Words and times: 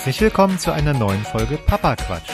Herzlich 0.00 0.22
willkommen 0.22 0.58
zu 0.58 0.72
einer 0.72 0.94
neuen 0.94 1.22
Folge 1.24 1.58
Papa 1.58 1.94
Quatsch. 1.94 2.30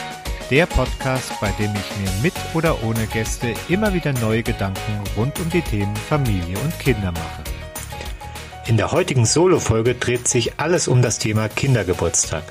Der 0.49 0.65
Podcast, 0.67 1.33
bei 1.41 1.51
dem 1.59 1.69
ich 1.75 1.97
mir 1.97 2.23
mit 2.23 2.33
oder 2.53 2.81
ohne 2.81 3.05
Gäste 3.07 3.53
immer 3.67 3.93
wieder 3.93 4.13
neue 4.13 4.41
Gedanken 4.41 5.03
rund 5.17 5.37
um 5.41 5.49
die 5.49 5.59
Themen 5.59 5.93
Familie 5.97 6.57
und 6.59 6.79
Kinder 6.79 7.11
mache. 7.11 7.43
In 8.67 8.77
der 8.77 8.93
heutigen 8.93 9.25
Solo-Folge 9.25 9.95
dreht 9.95 10.29
sich 10.29 10.57
alles 10.61 10.87
um 10.87 11.01
das 11.01 11.19
Thema 11.19 11.49
Kindergeburtstag. 11.49 12.43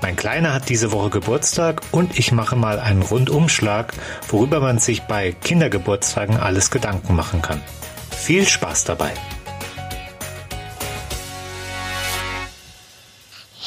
Mein 0.00 0.16
Kleiner 0.16 0.54
hat 0.54 0.70
diese 0.70 0.90
Woche 0.90 1.10
Geburtstag 1.10 1.82
und 1.92 2.18
ich 2.18 2.32
mache 2.32 2.56
mal 2.56 2.78
einen 2.78 3.02
Rundumschlag, 3.02 3.92
worüber 4.30 4.60
man 4.60 4.78
sich 4.78 5.02
bei 5.02 5.32
Kindergeburtstagen 5.32 6.38
alles 6.38 6.70
Gedanken 6.70 7.14
machen 7.14 7.42
kann. 7.42 7.60
Viel 8.10 8.48
Spaß 8.48 8.84
dabei! 8.84 9.12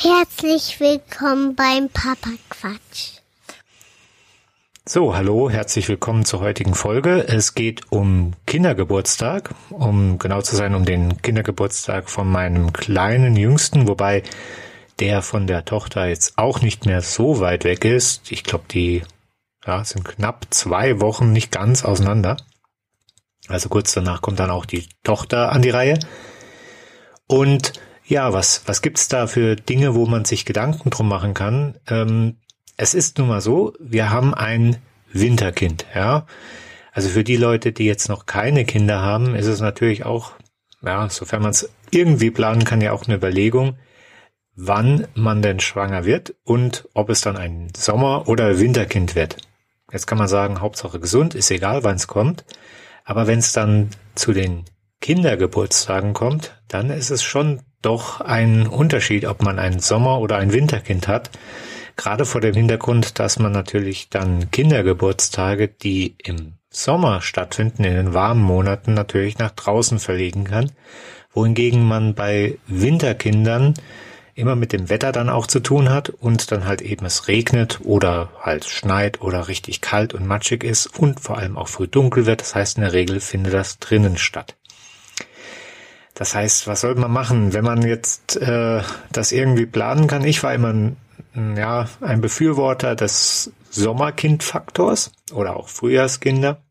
Herzlich 0.01 0.79
willkommen 0.79 1.55
beim 1.55 1.89
Papa 1.89 2.29
Quatsch. 2.47 3.19
So, 4.85 5.13
hallo, 5.13 5.49
herzlich 5.49 5.89
willkommen 5.89 6.23
zur 6.23 6.39
heutigen 6.39 6.73
Folge. 6.73 7.27
Es 7.27 7.53
geht 7.53 7.91
um 7.91 8.31
Kindergeburtstag, 8.47 9.53
um 9.69 10.17
genau 10.17 10.41
zu 10.41 10.55
sein, 10.55 10.73
um 10.73 10.85
den 10.85 11.21
Kindergeburtstag 11.21 12.09
von 12.09 12.31
meinem 12.31 12.71
kleinen 12.71 13.35
Jüngsten, 13.35 13.89
wobei 13.89 14.23
der 15.01 15.21
von 15.21 15.47
der 15.47 15.65
Tochter 15.65 16.07
jetzt 16.07 16.37
auch 16.37 16.61
nicht 16.61 16.85
mehr 16.85 17.01
so 17.01 17.41
weit 17.41 17.65
weg 17.65 17.83
ist. 17.83 18.31
Ich 18.31 18.45
glaube, 18.45 18.63
die 18.71 19.03
ja, 19.67 19.83
sind 19.83 20.05
knapp 20.05 20.47
zwei 20.49 21.01
Wochen 21.01 21.33
nicht 21.33 21.51
ganz 21.51 21.83
auseinander. 21.83 22.37
Also 23.49 23.67
kurz 23.67 23.93
danach 23.95 24.21
kommt 24.21 24.39
dann 24.39 24.49
auch 24.49 24.65
die 24.65 24.87
Tochter 25.03 25.51
an 25.51 25.61
die 25.61 25.71
Reihe. 25.71 25.99
Und 27.27 27.73
ja, 28.09 28.33
was, 28.33 28.63
was 28.65 28.81
gibt's 28.81 29.07
da 29.07 29.27
für 29.27 29.55
Dinge, 29.55 29.93
wo 29.93 30.07
man 30.07 30.25
sich 30.25 30.43
Gedanken 30.43 30.89
drum 30.89 31.07
machen 31.07 31.35
kann? 31.35 31.77
Ähm, 31.87 32.37
es 32.75 32.95
ist 32.95 33.19
nun 33.19 33.27
mal 33.27 33.39
so, 33.39 33.73
wir 33.79 34.09
haben 34.09 34.33
ein 34.33 34.77
Winterkind, 35.13 35.85
ja. 35.93 36.25
Also 36.91 37.09
für 37.09 37.23
die 37.23 37.37
Leute, 37.37 37.71
die 37.71 37.85
jetzt 37.85 38.09
noch 38.09 38.25
keine 38.25 38.65
Kinder 38.65 39.01
haben, 39.01 39.35
ist 39.35 39.45
es 39.45 39.61
natürlich 39.61 40.05
auch, 40.05 40.31
ja, 40.83 41.07
sofern 41.09 41.43
man 41.43 41.51
es 41.51 41.69
irgendwie 41.91 42.31
planen 42.31 42.63
kann, 42.63 42.81
ja 42.81 42.93
auch 42.93 43.05
eine 43.05 43.15
Überlegung, 43.15 43.77
wann 44.55 45.07
man 45.13 45.43
denn 45.43 45.59
schwanger 45.59 46.03
wird 46.03 46.33
und 46.43 46.89
ob 46.95 47.09
es 47.09 47.21
dann 47.21 47.37
ein 47.37 47.71
Sommer- 47.77 48.27
oder 48.27 48.59
Winterkind 48.59 49.13
wird. 49.13 49.37
Jetzt 49.91 50.07
kann 50.07 50.17
man 50.17 50.27
sagen, 50.27 50.61
Hauptsache 50.61 50.99
gesund, 50.99 51.35
ist 51.35 51.51
egal, 51.51 51.83
wann 51.83 51.95
es 51.97 52.07
kommt. 52.07 52.43
Aber 53.05 53.27
wenn 53.27 53.39
es 53.39 53.53
dann 53.53 53.91
zu 54.15 54.33
den 54.33 54.65
Kindergeburtstagen 54.99 56.13
kommt, 56.13 56.59
dann 56.67 56.89
ist 56.89 57.11
es 57.11 57.21
schon 57.23 57.61
doch 57.81 58.21
ein 58.21 58.67
Unterschied, 58.67 59.25
ob 59.25 59.41
man 59.41 59.59
ein 59.59 59.79
Sommer- 59.79 60.19
oder 60.19 60.37
ein 60.37 60.53
Winterkind 60.53 61.07
hat. 61.07 61.29
Gerade 61.95 62.25
vor 62.25 62.41
dem 62.41 62.55
Hintergrund, 62.55 63.19
dass 63.19 63.39
man 63.39 63.51
natürlich 63.51 64.09
dann 64.09 64.51
Kindergeburtstage, 64.51 65.67
die 65.67 66.15
im 66.23 66.53
Sommer 66.69 67.21
stattfinden, 67.21 67.83
in 67.83 67.95
den 67.95 68.13
warmen 68.13 68.41
Monaten 68.43 68.93
natürlich 68.93 69.37
nach 69.37 69.51
draußen 69.51 69.99
verlegen 69.99 70.43
kann, 70.43 70.71
wohingegen 71.33 71.83
man 71.83 72.15
bei 72.15 72.57
Winterkindern 72.67 73.73
immer 74.35 74.55
mit 74.55 74.71
dem 74.71 74.89
Wetter 74.89 75.11
dann 75.11 75.29
auch 75.29 75.47
zu 75.47 75.59
tun 75.59 75.89
hat 75.89 76.09
und 76.09 76.51
dann 76.51 76.65
halt 76.65 76.81
eben 76.81 77.05
es 77.05 77.27
regnet 77.27 77.81
oder 77.83 78.29
halt 78.41 78.65
schneit 78.65 79.21
oder 79.21 79.47
richtig 79.47 79.81
kalt 79.81 80.13
und 80.13 80.25
matschig 80.25 80.63
ist 80.63 80.87
und 80.97 81.19
vor 81.19 81.37
allem 81.37 81.57
auch 81.57 81.67
früh 81.67 81.87
dunkel 81.87 82.25
wird. 82.25 82.41
Das 82.41 82.55
heißt, 82.55 82.77
in 82.77 82.83
der 82.83 82.93
Regel 82.93 83.19
findet 83.19 83.53
das 83.53 83.79
drinnen 83.79 84.17
statt. 84.17 84.55
Das 86.19 86.35
heißt, 86.35 86.67
was 86.67 86.81
soll 86.81 86.95
man 86.95 87.11
machen, 87.11 87.53
wenn 87.53 87.63
man 87.63 87.81
jetzt 87.81 88.35
äh, 88.35 88.81
das 89.09 89.31
irgendwie 89.31 89.65
planen 89.65 90.07
kann? 90.07 90.25
Ich 90.25 90.43
war 90.43 90.53
immer 90.53 90.73
ein, 90.73 90.97
ja, 91.55 91.87
ein 92.01 92.19
Befürworter 92.19 92.97
des 92.97 93.53
Sommerkindfaktors 93.69 95.13
oder 95.31 95.55
auch 95.55 95.69
Frühjahrskinder. 95.69 96.61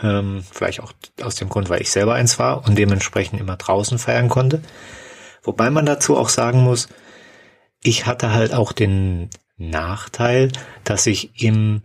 Ähm, 0.00 0.44
vielleicht 0.52 0.78
auch 0.78 0.92
aus 1.20 1.34
dem 1.34 1.48
Grund, 1.48 1.68
weil 1.68 1.82
ich 1.82 1.90
selber 1.90 2.14
eins 2.14 2.38
war 2.38 2.64
und 2.64 2.78
dementsprechend 2.78 3.40
immer 3.40 3.56
draußen 3.56 3.98
feiern 3.98 4.28
konnte. 4.28 4.62
Wobei 5.42 5.68
man 5.70 5.84
dazu 5.84 6.16
auch 6.16 6.28
sagen 6.28 6.62
muss, 6.62 6.88
ich 7.82 8.06
hatte 8.06 8.30
halt 8.32 8.54
auch 8.54 8.70
den 8.70 9.30
Nachteil, 9.56 10.52
dass 10.84 11.08
ich 11.08 11.42
im 11.42 11.82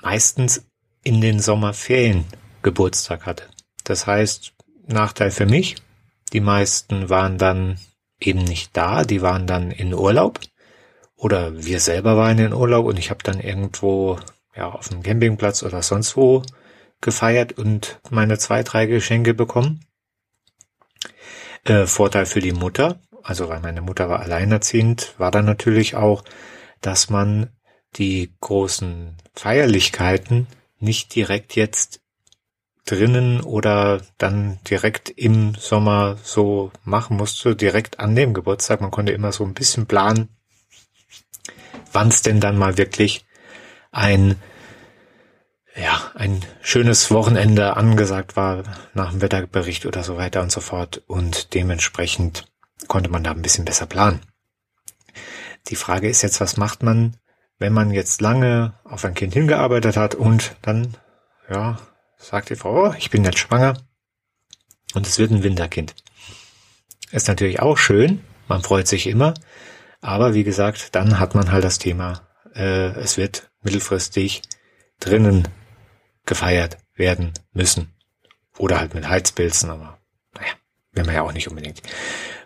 meistens 0.00 0.64
in 1.02 1.20
den 1.20 1.40
Sommerferien 1.40 2.24
Geburtstag 2.62 3.26
hatte. 3.26 3.48
Das 3.82 4.06
heißt, 4.06 4.52
Nachteil 4.86 5.30
für 5.30 5.46
mich. 5.46 5.76
Die 6.32 6.40
meisten 6.40 7.08
waren 7.08 7.38
dann 7.38 7.78
eben 8.18 8.44
nicht 8.44 8.76
da, 8.76 9.04
die 9.04 9.22
waren 9.22 9.46
dann 9.46 9.70
in 9.70 9.94
Urlaub 9.94 10.40
oder 11.16 11.64
wir 11.64 11.80
selber 11.80 12.16
waren 12.16 12.38
in 12.38 12.52
Urlaub 12.52 12.86
und 12.86 12.98
ich 12.98 13.10
habe 13.10 13.22
dann 13.22 13.40
irgendwo 13.40 14.18
ja 14.54 14.70
auf 14.70 14.88
dem 14.88 15.02
Campingplatz 15.02 15.62
oder 15.62 15.82
sonst 15.82 16.16
wo 16.16 16.42
gefeiert 17.00 17.52
und 17.52 18.00
meine 18.10 18.38
zwei, 18.38 18.62
drei 18.62 18.86
Geschenke 18.86 19.34
bekommen. 19.34 19.84
Äh, 21.64 21.86
Vorteil 21.86 22.26
für 22.26 22.40
die 22.40 22.52
Mutter, 22.52 23.00
also 23.22 23.48
weil 23.48 23.60
meine 23.60 23.82
Mutter 23.82 24.08
war 24.08 24.20
alleinerziehend, 24.20 25.14
war 25.18 25.30
dann 25.30 25.44
natürlich 25.44 25.94
auch, 25.94 26.24
dass 26.80 27.10
man 27.10 27.50
die 27.96 28.34
großen 28.40 29.16
Feierlichkeiten 29.34 30.46
nicht 30.78 31.14
direkt 31.14 31.56
jetzt 31.56 32.00
drinnen 32.86 33.40
oder 33.40 34.00
dann 34.16 34.58
direkt 34.68 35.10
im 35.10 35.54
Sommer 35.54 36.16
so 36.22 36.72
machen 36.84 37.16
musste, 37.16 37.54
direkt 37.54 38.00
an 38.00 38.16
dem 38.16 38.32
Geburtstag. 38.32 38.80
Man 38.80 38.90
konnte 38.90 39.12
immer 39.12 39.32
so 39.32 39.44
ein 39.44 39.54
bisschen 39.54 39.86
planen, 39.86 40.28
wann 41.92 42.08
es 42.08 42.22
denn 42.22 42.40
dann 42.40 42.56
mal 42.56 42.78
wirklich 42.78 43.26
ein 43.92 44.36
ja, 45.76 46.10
ein 46.14 46.42
schönes 46.62 47.10
Wochenende 47.10 47.76
angesagt 47.76 48.34
war 48.36 48.62
nach 48.94 49.10
dem 49.10 49.20
Wetterbericht 49.20 49.84
oder 49.84 50.02
so 50.02 50.16
weiter 50.16 50.40
und 50.40 50.50
so 50.50 50.60
fort 50.60 51.02
und 51.06 51.52
dementsprechend 51.54 52.46
konnte 52.88 53.10
man 53.10 53.22
da 53.22 53.32
ein 53.32 53.42
bisschen 53.42 53.64
besser 53.64 53.86
planen. 53.86 54.20
Die 55.68 55.76
Frage 55.76 56.08
ist 56.08 56.22
jetzt, 56.22 56.40
was 56.40 56.56
macht 56.56 56.82
man, 56.82 57.16
wenn 57.58 57.72
man 57.72 57.90
jetzt 57.90 58.20
lange 58.20 58.74
auf 58.84 59.04
ein 59.04 59.14
Kind 59.14 59.34
hingearbeitet 59.34 59.96
hat 59.96 60.14
und 60.14 60.56
dann, 60.62 60.96
ja, 61.50 61.78
sagt 62.18 62.50
die 62.50 62.56
Frau, 62.56 62.88
oh, 62.88 62.94
ich 62.98 63.10
bin 63.10 63.24
jetzt 63.24 63.38
schwanger 63.38 63.76
und 64.94 65.06
es 65.06 65.18
wird 65.18 65.30
ein 65.30 65.42
Winterkind. 65.42 65.94
Ist 67.10 67.28
natürlich 67.28 67.60
auch 67.60 67.78
schön, 67.78 68.24
man 68.48 68.62
freut 68.62 68.88
sich 68.88 69.06
immer, 69.06 69.34
aber 70.00 70.34
wie 70.34 70.44
gesagt, 70.44 70.94
dann 70.94 71.18
hat 71.18 71.34
man 71.34 71.52
halt 71.52 71.64
das 71.64 71.78
Thema, 71.78 72.26
äh, 72.54 72.90
es 73.00 73.16
wird 73.16 73.50
mittelfristig 73.62 74.42
drinnen 75.00 75.48
gefeiert 76.24 76.78
werden 76.94 77.32
müssen. 77.52 77.94
Oder 78.58 78.80
halt 78.80 78.94
mit 78.94 79.08
Heizpilzen, 79.08 79.70
aber 79.70 79.98
naja, 80.34 80.52
will 80.92 81.04
man 81.04 81.14
ja 81.14 81.22
auch 81.22 81.32
nicht 81.32 81.48
unbedingt. 81.48 81.82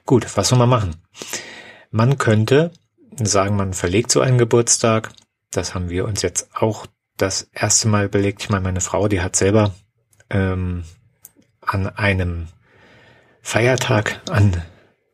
Gut, 0.04 0.36
was 0.36 0.48
soll 0.48 0.58
man 0.58 0.68
machen? 0.68 0.96
Man 1.90 2.18
könnte 2.18 2.72
sagen, 3.16 3.56
man 3.56 3.74
verlegt 3.74 4.10
so 4.10 4.20
einen 4.20 4.38
Geburtstag. 4.38 5.12
Das 5.50 5.74
haben 5.74 5.88
wir 5.88 6.04
uns 6.04 6.22
jetzt 6.22 6.54
auch 6.54 6.86
das 7.20 7.48
erste 7.52 7.88
Mal 7.88 8.08
belegt. 8.08 8.42
Ich 8.42 8.50
meine, 8.50 8.64
meine 8.64 8.80
Frau, 8.80 9.08
die 9.08 9.20
hat 9.20 9.36
selber 9.36 9.74
ähm, 10.30 10.84
an 11.60 11.88
einem 11.88 12.48
Feiertag 13.42 14.20
an 14.30 14.62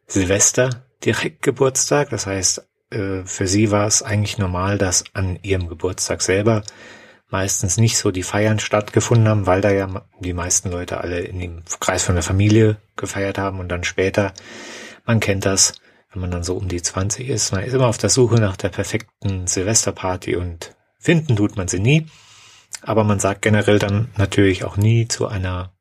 Silvester 0.06 0.84
direkt 1.04 1.42
Geburtstag. 1.42 2.10
Das 2.10 2.26
heißt, 2.26 2.66
äh, 2.90 3.22
für 3.24 3.46
sie 3.46 3.70
war 3.70 3.86
es 3.86 4.02
eigentlich 4.02 4.38
normal, 4.38 4.78
dass 4.78 5.04
an 5.14 5.38
ihrem 5.42 5.68
Geburtstag 5.68 6.22
selber 6.22 6.62
meistens 7.28 7.76
nicht 7.76 7.98
so 7.98 8.10
die 8.10 8.22
Feiern 8.22 8.58
stattgefunden 8.58 9.28
haben, 9.28 9.46
weil 9.46 9.60
da 9.60 9.70
ja 9.70 10.06
die 10.20 10.32
meisten 10.32 10.70
Leute 10.70 10.98
alle 10.98 11.20
in 11.20 11.40
dem 11.40 11.62
Kreis 11.80 12.04
von 12.04 12.14
der 12.14 12.22
Familie 12.22 12.76
gefeiert 12.94 13.38
haben 13.38 13.58
und 13.58 13.68
dann 13.68 13.82
später, 13.82 14.32
man 15.04 15.18
kennt 15.18 15.44
das, 15.44 15.74
wenn 16.12 16.20
man 16.20 16.30
dann 16.30 16.44
so 16.44 16.56
um 16.56 16.68
die 16.68 16.80
20 16.80 17.28
ist, 17.28 17.52
man 17.52 17.64
ist 17.64 17.74
immer 17.74 17.88
auf 17.88 17.98
der 17.98 18.10
Suche 18.10 18.36
nach 18.36 18.56
der 18.56 18.68
perfekten 18.68 19.48
Silvesterparty 19.48 20.36
und 20.36 20.75
Finden 20.98 21.36
tut 21.36 21.56
man 21.56 21.68
sie 21.68 21.80
nie, 21.80 22.06
aber 22.82 23.04
man 23.04 23.20
sagt 23.20 23.42
generell 23.42 23.78
dann 23.78 24.10
natürlich 24.16 24.64
auch 24.64 24.76
nie 24.76 25.08
zu 25.08 25.26
einer 25.26 25.76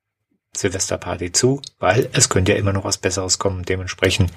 Silvesterparty 0.56 1.32
zu, 1.32 1.62
weil 1.80 2.10
es 2.14 2.30
könnte 2.30 2.54
ja 2.54 2.58
immer 2.58 2.74
noch 2.74 2.86
was 2.86 2.98
Besseres 2.98 3.40
kommen. 3.40 3.64
Dementsprechend 3.64 4.32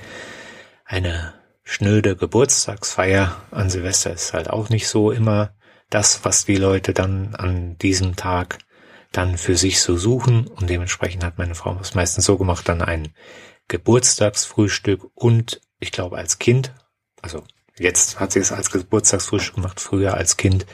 eine 0.84 1.34
schnöde 1.64 2.16
Geburtstagsfeier 2.16 3.36
an 3.50 3.70
Silvester 3.70 4.12
ist 4.12 4.32
halt 4.32 4.50
auch 4.50 4.68
nicht 4.68 4.88
so 4.88 5.12
immer 5.12 5.54
das, 5.90 6.24
was 6.24 6.44
die 6.44 6.56
Leute 6.56 6.92
dann 6.92 7.34
an 7.34 7.76
diesem 7.78 8.16
Tag 8.16 8.58
dann 9.12 9.38
für 9.38 9.56
sich 9.56 9.80
so 9.80 9.96
suchen. 9.96 10.46
Und 10.46 10.68
dementsprechend 10.70 11.24
hat 11.24 11.38
meine 11.38 11.54
Frau 11.54 11.76
es 11.80 11.94
meistens 11.94 12.24
so 12.24 12.36
gemacht, 12.36 12.68
dann 12.68 12.82
ein 12.82 13.14
Geburtstagsfrühstück 13.68 15.10
und 15.14 15.60
ich 15.78 15.92
glaube 15.92 16.16
als 16.16 16.38
Kind, 16.38 16.72
also 17.22 17.44
Jetzt 17.78 18.20
hat 18.20 18.32
sie 18.32 18.40
es 18.40 18.52
als 18.52 18.70
Geburtstagsfrühstück 18.70 19.56
gemacht, 19.56 19.80
früher 19.80 20.14
als 20.14 20.36
Kind 20.36 20.66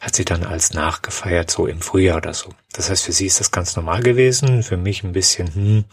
hat 0.00 0.14
sie 0.14 0.24
dann 0.24 0.44
als 0.44 0.74
nachgefeiert, 0.74 1.50
so 1.50 1.66
im 1.66 1.80
Frühjahr 1.80 2.18
oder 2.18 2.34
so. 2.34 2.50
Das 2.72 2.90
heißt, 2.90 3.04
für 3.04 3.12
sie 3.12 3.26
ist 3.26 3.40
das 3.40 3.50
ganz 3.50 3.74
normal 3.74 4.02
gewesen, 4.02 4.62
für 4.62 4.76
mich 4.76 5.02
ein 5.02 5.12
bisschen, 5.12 5.54
hm, 5.54 5.84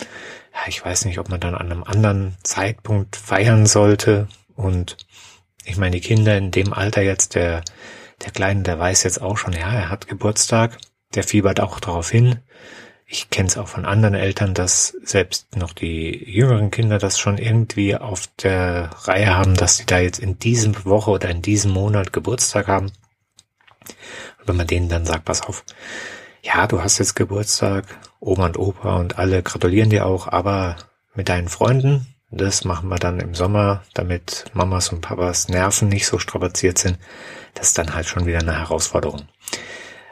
ja, 0.54 0.60
ich 0.68 0.84
weiß 0.84 1.06
nicht, 1.06 1.18
ob 1.18 1.30
man 1.30 1.40
dann 1.40 1.56
an 1.56 1.72
einem 1.72 1.84
anderen 1.84 2.36
Zeitpunkt 2.44 3.16
feiern 3.16 3.66
sollte 3.66 4.28
Und 4.56 4.98
ich 5.66 5.78
meine, 5.78 5.96
die 5.96 6.02
Kinder 6.02 6.38
in 6.38 6.52
dem 6.52 6.74
Alter 6.74 7.02
jetzt, 7.02 7.36
der, 7.36 7.64
der 8.24 8.32
Kleine, 8.32 8.64
der 8.64 8.78
weiß 8.78 9.04
jetzt 9.04 9.22
auch 9.22 9.38
schon, 9.38 9.54
ja, 9.54 9.72
er 9.72 9.90
hat 9.90 10.08
Geburtstag, 10.08 10.78
der 11.16 11.24
fiebert 11.24 11.60
auch 11.60 11.80
darauf 11.80 12.10
hin. 12.10 12.40
Ich 13.14 13.30
kenne 13.30 13.50
es 13.50 13.58
auch 13.58 13.68
von 13.68 13.84
anderen 13.84 14.16
Eltern, 14.16 14.54
dass 14.54 14.96
selbst 15.04 15.58
noch 15.58 15.74
die 15.74 16.32
jüngeren 16.32 16.72
Kinder 16.72 16.98
das 16.98 17.20
schon 17.20 17.38
irgendwie 17.38 17.98
auf 17.98 18.28
der 18.42 18.90
Reihe 19.04 19.36
haben, 19.36 19.54
dass 19.54 19.76
sie 19.76 19.86
da 19.86 20.00
jetzt 20.00 20.20
in 20.20 20.40
diesem 20.40 20.86
Woche 20.86 21.12
oder 21.12 21.30
in 21.30 21.42
diesem 21.42 21.72
Monat 21.72 22.14
Geburtstag 22.14 22.70
haben. 22.70 22.86
Und 22.86 24.48
wenn 24.48 24.56
man 24.56 24.66
denen 24.66 24.88
dann 24.88 25.06
sagt, 25.06 25.26
pass 25.26 25.42
auf, 25.42 25.66
ja, 26.42 26.68
du 26.68 26.82
hast 26.82 27.00
jetzt 27.00 27.18
Geburtstag, 27.18 27.84
Oma 28.22 28.46
und 28.46 28.58
Opa 28.58 28.96
und 28.96 29.20
alle 29.20 29.44
gratulieren 29.44 29.90
dir 29.90 30.06
auch, 30.06 30.30
aber 30.30 30.78
mit 31.14 31.28
deinen 31.28 31.50
Freunden, 31.50 32.16
das 32.30 32.64
machen 32.64 32.88
wir 32.88 32.98
dann 32.98 33.20
im 33.20 33.36
Sommer, 33.36 33.84
damit 33.94 34.46
Mamas 34.54 34.88
und 34.88 35.02
Papas 35.02 35.50
Nerven 35.50 35.90
nicht 35.90 36.08
so 36.08 36.18
strapaziert 36.18 36.78
sind. 36.78 36.98
Das 37.56 37.68
ist 37.68 37.78
dann 37.78 37.94
halt 37.94 38.08
schon 38.08 38.26
wieder 38.26 38.40
eine 38.40 38.58
Herausforderung. 38.58 39.24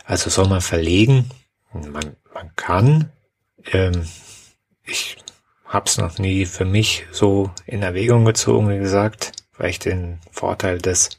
Also 0.03 0.43
man 0.47 0.59
verlegen? 0.59 1.29
Man, 1.71 2.17
man 2.39 2.55
kann. 2.55 3.11
Ähm, 3.71 4.07
ich 4.83 5.17
hab's 5.65 5.97
noch 5.97 6.17
nie 6.17 6.45
für 6.45 6.65
mich 6.65 7.05
so 7.11 7.51
in 7.65 7.83
Erwägung 7.83 8.23
gezogen, 8.23 8.69
wie 8.69 8.79
gesagt, 8.79 9.33
weil 9.57 9.69
ich 9.69 9.79
den 9.79 10.19
Vorteil 10.31 10.79
des 10.79 11.09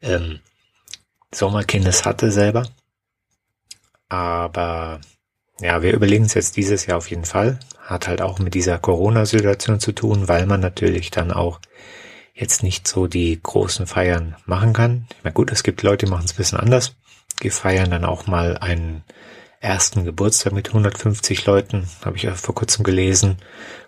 ähm, 0.00 0.38
Sommerkindes 1.34 2.04
hatte 2.04 2.30
selber. 2.30 2.68
Aber 4.08 5.00
ja, 5.60 5.82
wir 5.82 5.92
überlegen 5.92 6.24
es 6.26 6.34
jetzt 6.34 6.56
dieses 6.56 6.86
Jahr 6.86 6.98
auf 6.98 7.10
jeden 7.10 7.24
Fall. 7.24 7.58
Hat 7.80 8.06
halt 8.06 8.22
auch 8.22 8.38
mit 8.38 8.54
dieser 8.54 8.78
Corona-Situation 8.78 9.80
zu 9.80 9.92
tun, 9.92 10.28
weil 10.28 10.46
man 10.46 10.60
natürlich 10.60 11.10
dann 11.10 11.32
auch 11.32 11.60
jetzt 12.32 12.62
nicht 12.62 12.86
so 12.86 13.08
die 13.08 13.40
großen 13.42 13.86
Feiern 13.86 14.36
machen 14.46 14.72
kann. 14.72 15.08
Meine, 15.24 15.34
gut, 15.34 15.50
es 15.50 15.64
gibt 15.64 15.82
Leute, 15.82 16.06
die 16.06 16.10
machen 16.10 16.24
es 16.24 16.32
ein 16.32 16.36
bisschen 16.36 16.60
anders. 16.60 16.94
Die 17.42 17.50
feiern 17.50 17.90
dann 17.90 18.04
auch 18.04 18.26
mal 18.26 18.56
einen 18.58 19.02
ersten 19.62 20.04
Geburtstag 20.04 20.52
mit 20.52 20.68
150 20.68 21.46
Leuten, 21.46 21.88
habe 22.04 22.16
ich 22.16 22.28
vor 22.28 22.54
kurzem 22.54 22.84
gelesen, 22.84 23.38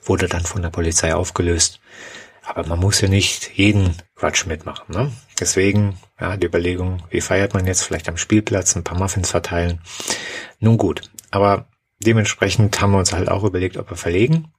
wurde 0.02 0.28
dann 0.28 0.44
von 0.44 0.62
der 0.62 0.70
Polizei 0.70 1.14
aufgelöst. 1.14 1.80
Aber 2.44 2.66
man 2.66 2.78
muss 2.78 3.00
ja 3.00 3.08
nicht 3.08 3.50
jeden 3.54 3.96
Quatsch 4.14 4.46
mitmachen. 4.46 4.94
Ne? 4.94 5.12
Deswegen, 5.40 5.98
ja, 6.20 6.36
die 6.36 6.46
Überlegung, 6.46 7.02
wie 7.10 7.20
feiert 7.20 7.54
man 7.54 7.66
jetzt 7.66 7.82
vielleicht 7.82 8.08
am 8.08 8.16
Spielplatz 8.16 8.76
ein 8.76 8.84
paar 8.84 8.98
Muffins 8.98 9.30
verteilen. 9.30 9.80
Nun 10.60 10.76
gut, 10.76 11.10
aber 11.30 11.66
dementsprechend 11.98 12.80
haben 12.80 12.92
wir 12.92 12.98
uns 12.98 13.12
halt 13.12 13.28
auch 13.28 13.44
überlegt, 13.44 13.76
ob 13.76 13.90
wir 13.90 13.96
verlegen. 13.96 14.52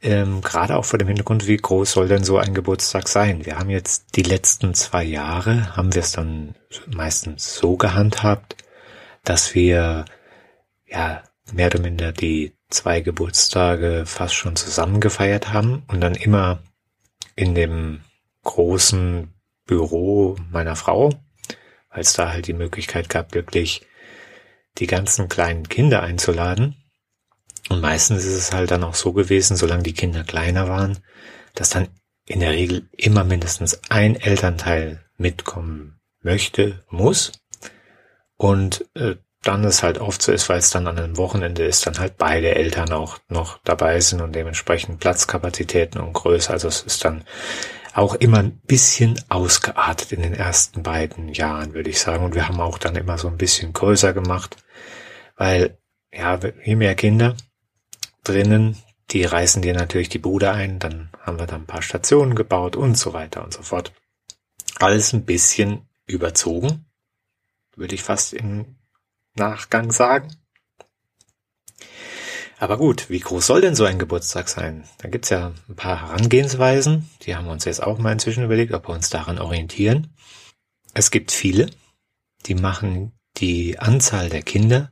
Ähm, 0.00 0.40
gerade 0.40 0.76
auch 0.76 0.84
vor 0.84 0.98
dem 0.98 1.08
Hintergrund, 1.08 1.46
wie 1.46 1.56
groß 1.56 1.90
soll 1.90 2.08
denn 2.08 2.24
so 2.24 2.38
ein 2.38 2.54
Geburtstag 2.54 3.08
sein? 3.08 3.44
Wir 3.44 3.58
haben 3.58 3.70
jetzt 3.70 4.16
die 4.16 4.22
letzten 4.22 4.74
zwei 4.74 5.04
Jahre, 5.04 5.76
haben 5.76 5.94
wir 5.94 6.02
es 6.02 6.12
dann 6.12 6.54
meistens 6.86 7.54
so 7.56 7.76
gehandhabt, 7.76 8.56
dass 9.24 9.54
wir 9.54 10.04
ja 10.86 11.22
mehr 11.52 11.66
oder 11.66 11.80
minder 11.80 12.12
die 12.12 12.52
zwei 12.70 13.00
Geburtstage 13.00 14.04
fast 14.06 14.34
schon 14.34 14.56
zusammen 14.56 15.00
gefeiert 15.00 15.52
haben 15.52 15.82
und 15.88 16.00
dann 16.00 16.14
immer 16.14 16.62
in 17.34 17.54
dem 17.54 18.00
großen 18.44 19.32
Büro 19.64 20.36
meiner 20.50 20.76
Frau, 20.76 21.10
weil 21.90 22.00
es 22.00 22.12
da 22.12 22.30
halt 22.30 22.46
die 22.46 22.54
Möglichkeit 22.54 23.08
gab, 23.08 23.34
wirklich 23.34 23.86
die 24.78 24.86
ganzen 24.86 25.28
kleinen 25.28 25.68
Kinder 25.68 26.02
einzuladen. 26.02 26.76
Und 27.68 27.80
meistens 27.80 28.24
ist 28.24 28.34
es 28.34 28.52
halt 28.52 28.70
dann 28.70 28.84
auch 28.84 28.94
so 28.94 29.12
gewesen, 29.12 29.56
solange 29.56 29.82
die 29.82 29.92
Kinder 29.92 30.24
kleiner 30.24 30.68
waren, 30.68 30.98
dass 31.54 31.70
dann 31.70 31.88
in 32.24 32.40
der 32.40 32.52
Regel 32.52 32.88
immer 32.92 33.24
mindestens 33.24 33.80
ein 33.90 34.16
Elternteil 34.16 35.04
mitkommen 35.16 36.00
möchte, 36.22 36.84
muss. 36.88 37.32
Und 38.38 38.86
äh, 38.94 39.16
dann 39.42 39.64
ist 39.64 39.82
halt 39.82 39.98
oft 39.98 40.22
so 40.22 40.32
ist, 40.32 40.48
weil 40.48 40.58
es 40.58 40.70
dann 40.70 40.86
an 40.86 40.98
einem 40.98 41.16
Wochenende 41.16 41.64
ist, 41.64 41.86
dann 41.86 41.98
halt 41.98 42.16
beide 42.16 42.54
Eltern 42.54 42.92
auch 42.92 43.18
noch 43.28 43.58
dabei 43.64 44.00
sind 44.00 44.20
und 44.20 44.34
dementsprechend 44.34 45.00
Platzkapazitäten 45.00 46.00
und 46.00 46.12
Größe. 46.12 46.50
Also 46.50 46.68
es 46.68 46.82
ist 46.82 47.04
dann 47.04 47.24
auch 47.92 48.14
immer 48.14 48.38
ein 48.38 48.58
bisschen 48.60 49.20
ausgeartet 49.28 50.12
in 50.12 50.22
den 50.22 50.34
ersten 50.34 50.82
beiden 50.82 51.28
Jahren, 51.28 51.74
würde 51.74 51.90
ich 51.90 52.00
sagen. 52.00 52.24
Und 52.24 52.34
wir 52.34 52.48
haben 52.48 52.60
auch 52.60 52.78
dann 52.78 52.96
immer 52.96 53.18
so 53.18 53.28
ein 53.28 53.36
bisschen 53.36 53.72
größer 53.72 54.12
gemacht, 54.12 54.56
weil 55.36 55.78
ja, 56.12 56.38
je 56.64 56.76
mehr 56.76 56.94
Kinder 56.94 57.36
drinnen, 58.24 58.76
die 59.10 59.24
reißen 59.24 59.62
dir 59.62 59.74
natürlich 59.74 60.08
die 60.08 60.18
Bude 60.18 60.50
ein, 60.50 60.78
dann 60.78 61.10
haben 61.20 61.38
wir 61.38 61.46
da 61.46 61.56
ein 61.56 61.66
paar 61.66 61.82
Stationen 61.82 62.34
gebaut 62.34 62.76
und 62.76 62.96
so 62.96 63.12
weiter 63.12 63.42
und 63.42 63.52
so 63.52 63.62
fort. 63.62 63.92
Alles 64.78 65.12
ein 65.12 65.24
bisschen 65.24 65.88
überzogen, 66.06 66.87
würde 67.78 67.94
ich 67.94 68.02
fast 68.02 68.32
in 68.32 68.76
Nachgang 69.34 69.92
sagen. 69.92 70.36
Aber 72.58 72.76
gut, 72.76 73.08
wie 73.08 73.20
groß 73.20 73.46
soll 73.46 73.60
denn 73.60 73.76
so 73.76 73.84
ein 73.84 74.00
Geburtstag 74.00 74.48
sein? 74.48 74.84
Da 74.98 75.08
gibt's 75.08 75.30
ja 75.30 75.52
ein 75.68 75.76
paar 75.76 76.00
Herangehensweisen. 76.00 77.08
Die 77.22 77.36
haben 77.36 77.46
wir 77.46 77.52
uns 77.52 77.64
jetzt 77.64 77.82
auch 77.82 77.98
mal 77.98 78.12
inzwischen 78.12 78.44
überlegt, 78.44 78.74
ob 78.74 78.88
wir 78.88 78.94
uns 78.94 79.10
daran 79.10 79.38
orientieren. 79.38 80.12
Es 80.92 81.12
gibt 81.12 81.30
viele, 81.30 81.70
die 82.46 82.56
machen 82.56 83.12
die 83.36 83.78
Anzahl 83.78 84.28
der 84.28 84.42
Kinder 84.42 84.90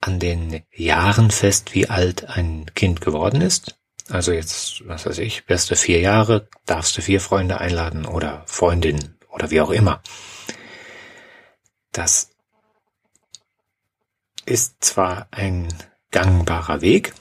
an 0.00 0.20
den 0.20 0.62
Jahren 0.72 1.32
fest, 1.32 1.74
wie 1.74 1.88
alt 1.88 2.28
ein 2.28 2.66
Kind 2.74 3.00
geworden 3.00 3.40
ist. 3.40 3.76
Also 4.08 4.32
jetzt, 4.32 4.86
was 4.86 5.04
weiß 5.04 5.18
ich, 5.18 5.44
du 5.46 5.76
vier 5.76 6.00
Jahre, 6.00 6.48
darfst 6.64 6.96
du 6.96 7.02
vier 7.02 7.20
Freunde 7.20 7.58
einladen 7.58 8.06
oder 8.06 8.44
Freundinnen 8.46 9.18
oder 9.28 9.50
wie 9.50 9.60
auch 9.60 9.70
immer. 9.70 10.00
Das 11.98 12.30
ist 14.46 14.84
zwar 14.84 15.26
ein 15.32 15.66
gangbarer 16.12 16.80
Weg, 16.80 17.12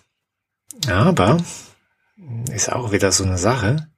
aber 0.87 1.37
ist 2.51 2.71
auch 2.71 2.91
wieder 2.91 3.11
so 3.11 3.23
eine 3.23 3.39
Sache, 3.39 3.89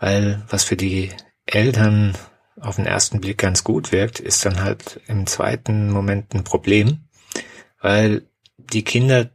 weil 0.00 0.42
was 0.48 0.64
für 0.64 0.74
die 0.74 1.10
Eltern 1.46 2.18
auf 2.60 2.74
den 2.74 2.86
ersten 2.86 3.20
Blick 3.20 3.38
ganz 3.38 3.62
gut 3.62 3.92
wirkt, 3.92 4.18
ist 4.18 4.44
dann 4.44 4.64
halt 4.64 5.00
im 5.06 5.28
zweiten 5.28 5.92
Moment 5.92 6.34
ein 6.34 6.42
Problem, 6.42 7.04
weil 7.80 8.26
die 8.58 8.82
Kinder 8.82 9.30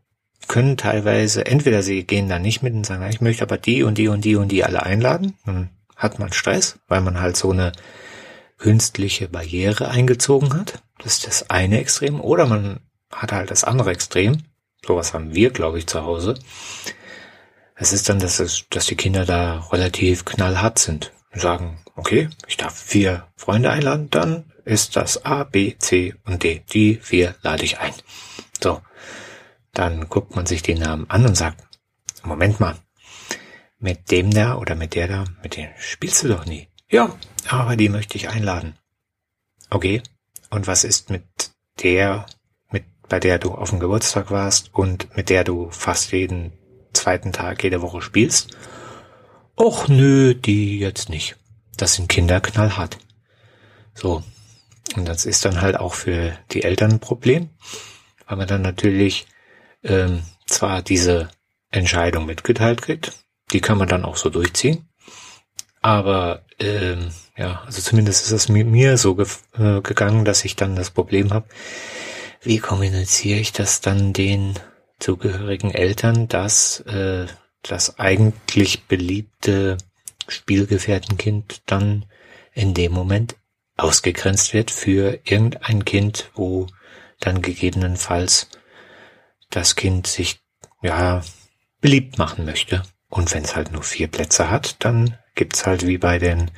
können 0.49 0.75
teilweise, 0.75 1.45
entweder 1.45 1.83
sie 1.83 2.03
gehen 2.03 2.27
da 2.27 2.37
nicht 2.37 2.63
mit 2.63 2.73
und 2.73 2.85
sagen, 2.85 3.07
ich 3.09 3.21
möchte 3.21 3.43
aber 3.43 3.57
die 3.57 3.83
und 3.83 3.97
die 3.97 4.09
und 4.09 4.25
die 4.25 4.35
und 4.35 4.49
die 4.49 4.65
alle 4.65 4.83
einladen, 4.83 5.37
dann 5.45 5.69
hat 5.95 6.19
man 6.19 6.33
Stress, 6.33 6.79
weil 6.89 6.99
man 6.99 7.21
halt 7.21 7.37
so 7.37 7.49
eine 7.51 7.71
künstliche 8.59 9.27
Barriere 9.27 9.89
eingezogen 9.89 10.53
hat. 10.53 10.83
Das 10.99 11.13
ist 11.13 11.27
das 11.27 11.49
eine 11.49 11.79
Extrem. 11.79 12.21
Oder 12.21 12.45
man 12.45 12.81
hat 13.11 13.31
halt 13.31 13.49
das 13.49 13.63
andere 13.63 13.91
Extrem. 13.91 14.43
Sowas 14.85 15.13
haben 15.13 15.33
wir, 15.33 15.49
glaube 15.49 15.79
ich, 15.79 15.87
zu 15.87 16.03
Hause. 16.03 16.35
Es 17.75 17.93
ist 17.93 18.09
dann, 18.09 18.19
dass, 18.19 18.39
es, 18.39 18.65
dass 18.69 18.85
die 18.85 18.95
Kinder 18.95 19.25
da 19.25 19.59
relativ 19.71 20.25
knallhart 20.25 20.79
sind 20.79 21.13
und 21.33 21.41
sagen, 21.41 21.79
okay, 21.95 22.29
ich 22.47 22.57
darf 22.57 22.77
vier 22.77 23.27
Freunde 23.35 23.71
einladen, 23.71 24.09
dann 24.09 24.51
ist 24.65 24.95
das 24.95 25.25
A, 25.25 25.43
B, 25.43 25.75
C 25.77 26.15
und 26.25 26.43
D. 26.43 26.61
Die 26.71 26.99
vier 27.01 27.35
lade 27.41 27.63
ich 27.63 27.79
ein. 27.79 27.93
So, 28.61 28.81
dann 29.73 30.09
guckt 30.09 30.35
man 30.35 30.45
sich 30.45 30.61
den 30.61 30.79
Namen 30.79 31.09
an 31.09 31.25
und 31.25 31.35
sagt, 31.35 31.63
Moment 32.23 32.59
mal, 32.59 32.75
mit 33.79 34.11
dem 34.11 34.31
da 34.31 34.57
oder 34.57 34.75
mit 34.75 34.93
der 34.95 35.07
da, 35.07 35.23
mit 35.41 35.55
dem 35.55 35.69
spielst 35.77 36.23
du 36.23 36.27
doch 36.27 36.45
nie. 36.45 36.68
Ja, 36.89 37.15
aber 37.47 37.75
die 37.75 37.89
möchte 37.89 38.17
ich 38.17 38.29
einladen. 38.29 38.77
Okay, 39.69 40.01
und 40.49 40.67
was 40.67 40.83
ist 40.83 41.09
mit 41.09 41.23
der 41.81 42.25
bei 43.09 43.19
der 43.19 43.39
du 43.39 43.51
auf 43.51 43.71
dem 43.71 43.79
Geburtstag 43.79 44.31
warst 44.31 44.73
und 44.73 45.15
mit 45.17 45.29
der 45.29 45.43
du 45.43 45.69
fast 45.71 46.11
jeden 46.11 46.53
zweiten 46.93 47.33
Tag 47.33 47.63
jede 47.63 47.81
Woche 47.81 48.01
spielst? 48.01 48.55
Och 49.57 49.89
nö, 49.89 50.35
die 50.35 50.79
jetzt 50.79 51.09
nicht. 51.09 51.35
Das 51.75 51.95
sind 51.95 52.07
Kinder 52.07 52.39
knallhart. 52.39 52.97
So. 53.93 54.23
Und 54.95 55.07
das 55.07 55.25
ist 55.25 55.43
dann 55.43 55.61
halt 55.61 55.77
auch 55.77 55.93
für 55.93 56.37
die 56.51 56.63
Eltern 56.63 56.93
ein 56.93 56.99
Problem, 56.99 57.49
weil 58.27 58.37
man 58.37 58.47
dann 58.47 58.61
natürlich 58.61 59.27
ähm, 59.83 60.23
zwar 60.47 60.81
diese 60.81 61.29
Entscheidung 61.69 62.25
mitgeteilt 62.25 62.81
kriegt, 62.81 63.11
die 63.51 63.61
kann 63.61 63.77
man 63.77 63.87
dann 63.87 64.05
auch 64.05 64.17
so 64.17 64.29
durchziehen, 64.29 64.88
aber 65.81 66.43
ähm, 66.59 67.11
ja, 67.37 67.61
also 67.65 67.81
zumindest 67.81 68.25
ist 68.25 68.31
es 68.31 68.49
mit 68.49 68.67
mir 68.67 68.97
so 68.97 69.15
ge 69.15 69.27
äh, 69.57 69.81
gegangen, 69.81 70.25
dass 70.25 70.45
ich 70.45 70.55
dann 70.55 70.75
das 70.75 70.91
Problem 70.91 71.31
habe, 71.31 71.47
wie 72.41 72.59
kommuniziere 72.59 73.39
ich 73.39 73.51
das 73.51 73.81
dann 73.81 74.13
den 74.13 74.55
zugehörigen 74.99 75.71
Eltern, 75.71 76.27
dass 76.27 76.81
äh, 76.81 77.27
das 77.63 77.99
eigentlich 77.99 78.85
beliebte 78.85 79.77
Spielgefährtenkind 80.27 81.61
dann 81.65 82.05
in 82.53 82.73
dem 82.73 82.91
Moment 82.91 83.35
ausgegrenzt 83.77 84.53
wird 84.53 84.71
für 84.71 85.19
irgendein 85.23 85.85
Kind, 85.85 86.31
wo 86.35 86.67
dann 87.19 87.41
gegebenenfalls 87.41 88.49
das 89.49 89.75
Kind 89.75 90.07
sich 90.07 90.39
ja 90.81 91.23
beliebt 91.81 92.17
machen 92.17 92.45
möchte. 92.45 92.83
Und 93.09 93.33
wenn 93.33 93.43
es 93.43 93.55
halt 93.55 93.71
nur 93.71 93.83
vier 93.83 94.07
Plätze 94.07 94.49
hat, 94.49 94.83
dann 94.83 95.17
gibt's 95.35 95.65
halt 95.65 95.87
wie 95.87 95.97
bei 95.97 96.19
den 96.19 96.51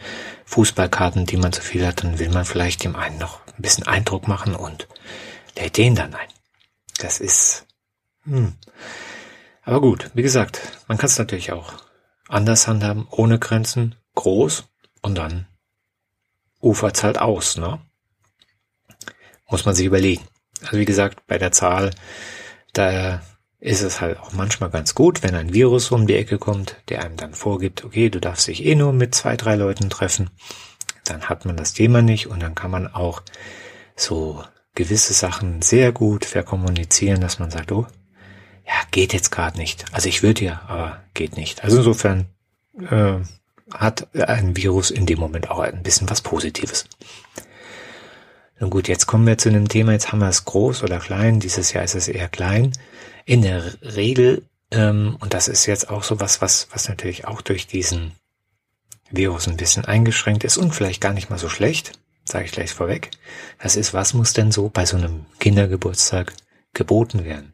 Fußballkarten, 0.46 1.26
die 1.26 1.38
man 1.38 1.54
zu 1.54 1.62
viel 1.62 1.86
hat, 1.86 2.04
dann 2.04 2.20
will 2.20 2.30
man 2.30 2.46
vielleicht 2.46 2.84
dem 2.84 2.96
einen 2.96 3.18
noch 3.18 3.40
ein 3.48 3.62
bisschen 3.62 3.88
Eindruck 3.88 4.28
machen 4.28 4.56
und 4.56 4.88
lädt 5.58 5.78
den 5.78 5.96
dann 5.96 6.14
ein. 6.14 6.28
Das 6.98 7.20
ist, 7.20 7.66
hm. 8.24 8.54
Aber 9.64 9.82
gut, 9.82 10.12
wie 10.14 10.24
gesagt, 10.24 10.62
man 10.88 10.98
kann 10.98 11.08
es 11.08 11.18
natürlich 11.18 11.52
auch 11.52 11.74
anders 12.28 12.68
handhaben, 12.68 13.08
ohne 13.10 13.40
Grenzen, 13.40 13.96
groß 14.16 14.66
und 15.02 15.16
dann 15.16 15.48
ufert's 16.60 17.04
halt 17.04 17.18
aus, 17.20 17.58
ne? 17.58 17.80
Muss 19.50 19.66
man 19.66 19.76
sich 19.76 19.86
überlegen. 19.86 20.28
Also 20.64 20.78
wie 20.78 20.86
gesagt, 20.86 21.26
bei 21.28 21.38
der 21.38 21.52
Zahl, 21.52 21.92
da 22.74 23.22
ist 23.62 23.84
es 23.84 24.02
halt 24.02 24.20
auch 24.20 24.34
manchmal 24.34 24.72
ganz 24.72 24.96
gut, 24.96 25.22
wenn 25.22 25.36
ein 25.36 25.54
Virus 25.54 25.92
um 25.92 26.08
die 26.08 26.16
Ecke 26.16 26.40
kommt, 26.40 26.78
der 26.90 27.04
einem 27.04 27.16
dann 27.16 27.36
vorgibt, 27.36 27.86
okay, 27.86 28.10
du 28.10 28.20
darfst 28.20 28.48
dich 28.48 28.66
eh 28.66 28.74
nur 28.74 28.92
mit 28.92 29.14
zwei, 29.14 29.38
drei 29.38 29.56
Leuten 29.56 29.90
treffen. 29.90 30.32
Dann 31.06 31.30
hat 31.30 31.46
man 31.46 31.58
das 31.58 31.74
Thema 31.74 32.02
nicht 32.02 32.28
und 32.28 32.42
dann 32.42 32.56
kann 32.56 32.72
man 32.72 32.92
auch 32.92 33.22
so 33.96 34.44
gewisse 34.74 35.14
Sachen 35.14 35.62
sehr 35.62 35.92
gut 35.92 36.26
verkommunizieren, 36.26 37.22
dass 37.22 37.38
man 37.38 37.52
sagt, 37.52 37.72
oh, 37.72 37.86
ja, 38.66 38.74
geht 38.90 39.14
jetzt 39.14 39.32
gerade 39.32 39.58
nicht. 39.58 39.86
Also 39.92 40.10
ich 40.10 40.24
würde 40.24 40.44
ja, 40.44 40.62
aber 40.68 41.04
geht 41.14 41.38
nicht. 41.38 41.64
Also 41.64 41.78
insofern 41.78 42.26
äh, 42.90 43.18
hat 43.72 44.08
ein 44.16 44.58
Virus 44.58 44.90
in 44.90 45.06
dem 45.06 45.20
Moment 45.20 45.52
auch 45.52 45.60
ein 45.60 45.84
bisschen 45.84 46.10
was 46.10 46.22
Positives. 46.22 46.86
Nun 48.60 48.72
gut, 48.72 48.88
jetzt 48.88 49.06
kommen 49.06 49.28
wir 49.28 49.38
zu 49.38 49.50
einem 49.50 49.70
Thema, 49.70 49.92
jetzt 49.92 50.12
haben 50.12 50.20
wir 50.20 50.30
es 50.30 50.46
groß 50.46 50.84
oder 50.84 51.00
klein, 51.00 51.40
dieses 51.40 51.74
Jahr 51.74 51.84
ist 51.84 51.96
es 51.96 52.08
eher 52.08 52.28
klein. 52.28 52.72
In 53.26 53.42
der 53.42 53.64
Regel, 53.82 54.44
ähm, 54.72 55.18
und 55.20 55.34
das 55.34 55.48
ist 55.48 55.66
jetzt 55.66 55.90
auch 55.90 56.04
so 56.04 56.20
was, 56.20 56.42
was, 56.42 56.68
was 56.72 56.90
natürlich 56.90 57.26
auch 57.26 57.42
durch 57.42 57.68
diesen 57.68 58.14
Virus 59.10 59.48
ein 59.48 59.58
bisschen 59.58 59.86
eingeschränkt 59.86 60.44
ist 60.44 60.58
und 60.58 60.74
vielleicht 60.74 61.02
gar 61.02 61.14
nicht 61.14 61.30
mal 61.30 61.40
so 61.40 61.50
schlecht, 61.50 61.94
sage 62.24 62.46
ich 62.46 62.52
gleich 62.52 62.74
vorweg. 62.74 63.12
Das 63.60 63.76
ist, 63.76 63.94
was 63.94 64.14
muss 64.14 64.34
denn 64.34 64.52
so 64.52 64.70
bei 64.70 64.86
so 64.86 64.98
einem 64.98 65.26
Kindergeburtstag 65.40 66.34
geboten 66.74 67.26
werden? 67.26 67.54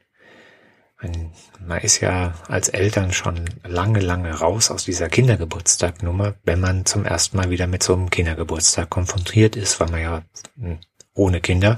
Man 1.59 1.81
ist 1.81 2.01
ja 2.01 2.33
als 2.47 2.69
Eltern 2.69 3.11
schon 3.13 3.45
lange, 3.63 3.99
lange 3.99 4.33
raus 4.33 4.71
aus 4.71 4.85
dieser 4.85 5.09
Kindergeburtstagnummer, 5.09 6.35
wenn 6.43 6.59
man 6.59 6.85
zum 6.85 7.05
ersten 7.05 7.37
Mal 7.37 7.51
wieder 7.51 7.67
mit 7.67 7.83
so 7.83 7.93
einem 7.93 8.09
Kindergeburtstag 8.09 8.89
konfrontiert 8.89 9.55
ist, 9.55 9.79
weil 9.79 9.89
man 9.89 10.01
ja 10.01 10.23
hm, 10.59 10.79
ohne 11.13 11.39
Kinder 11.39 11.75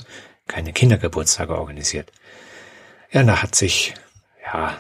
keine 0.48 0.72
Kindergeburtstage 0.72 1.58
organisiert. 1.58 2.12
Ja, 3.12 3.24
da 3.24 3.42
hat 3.42 3.56
sich 3.56 3.96
ja 4.46 4.78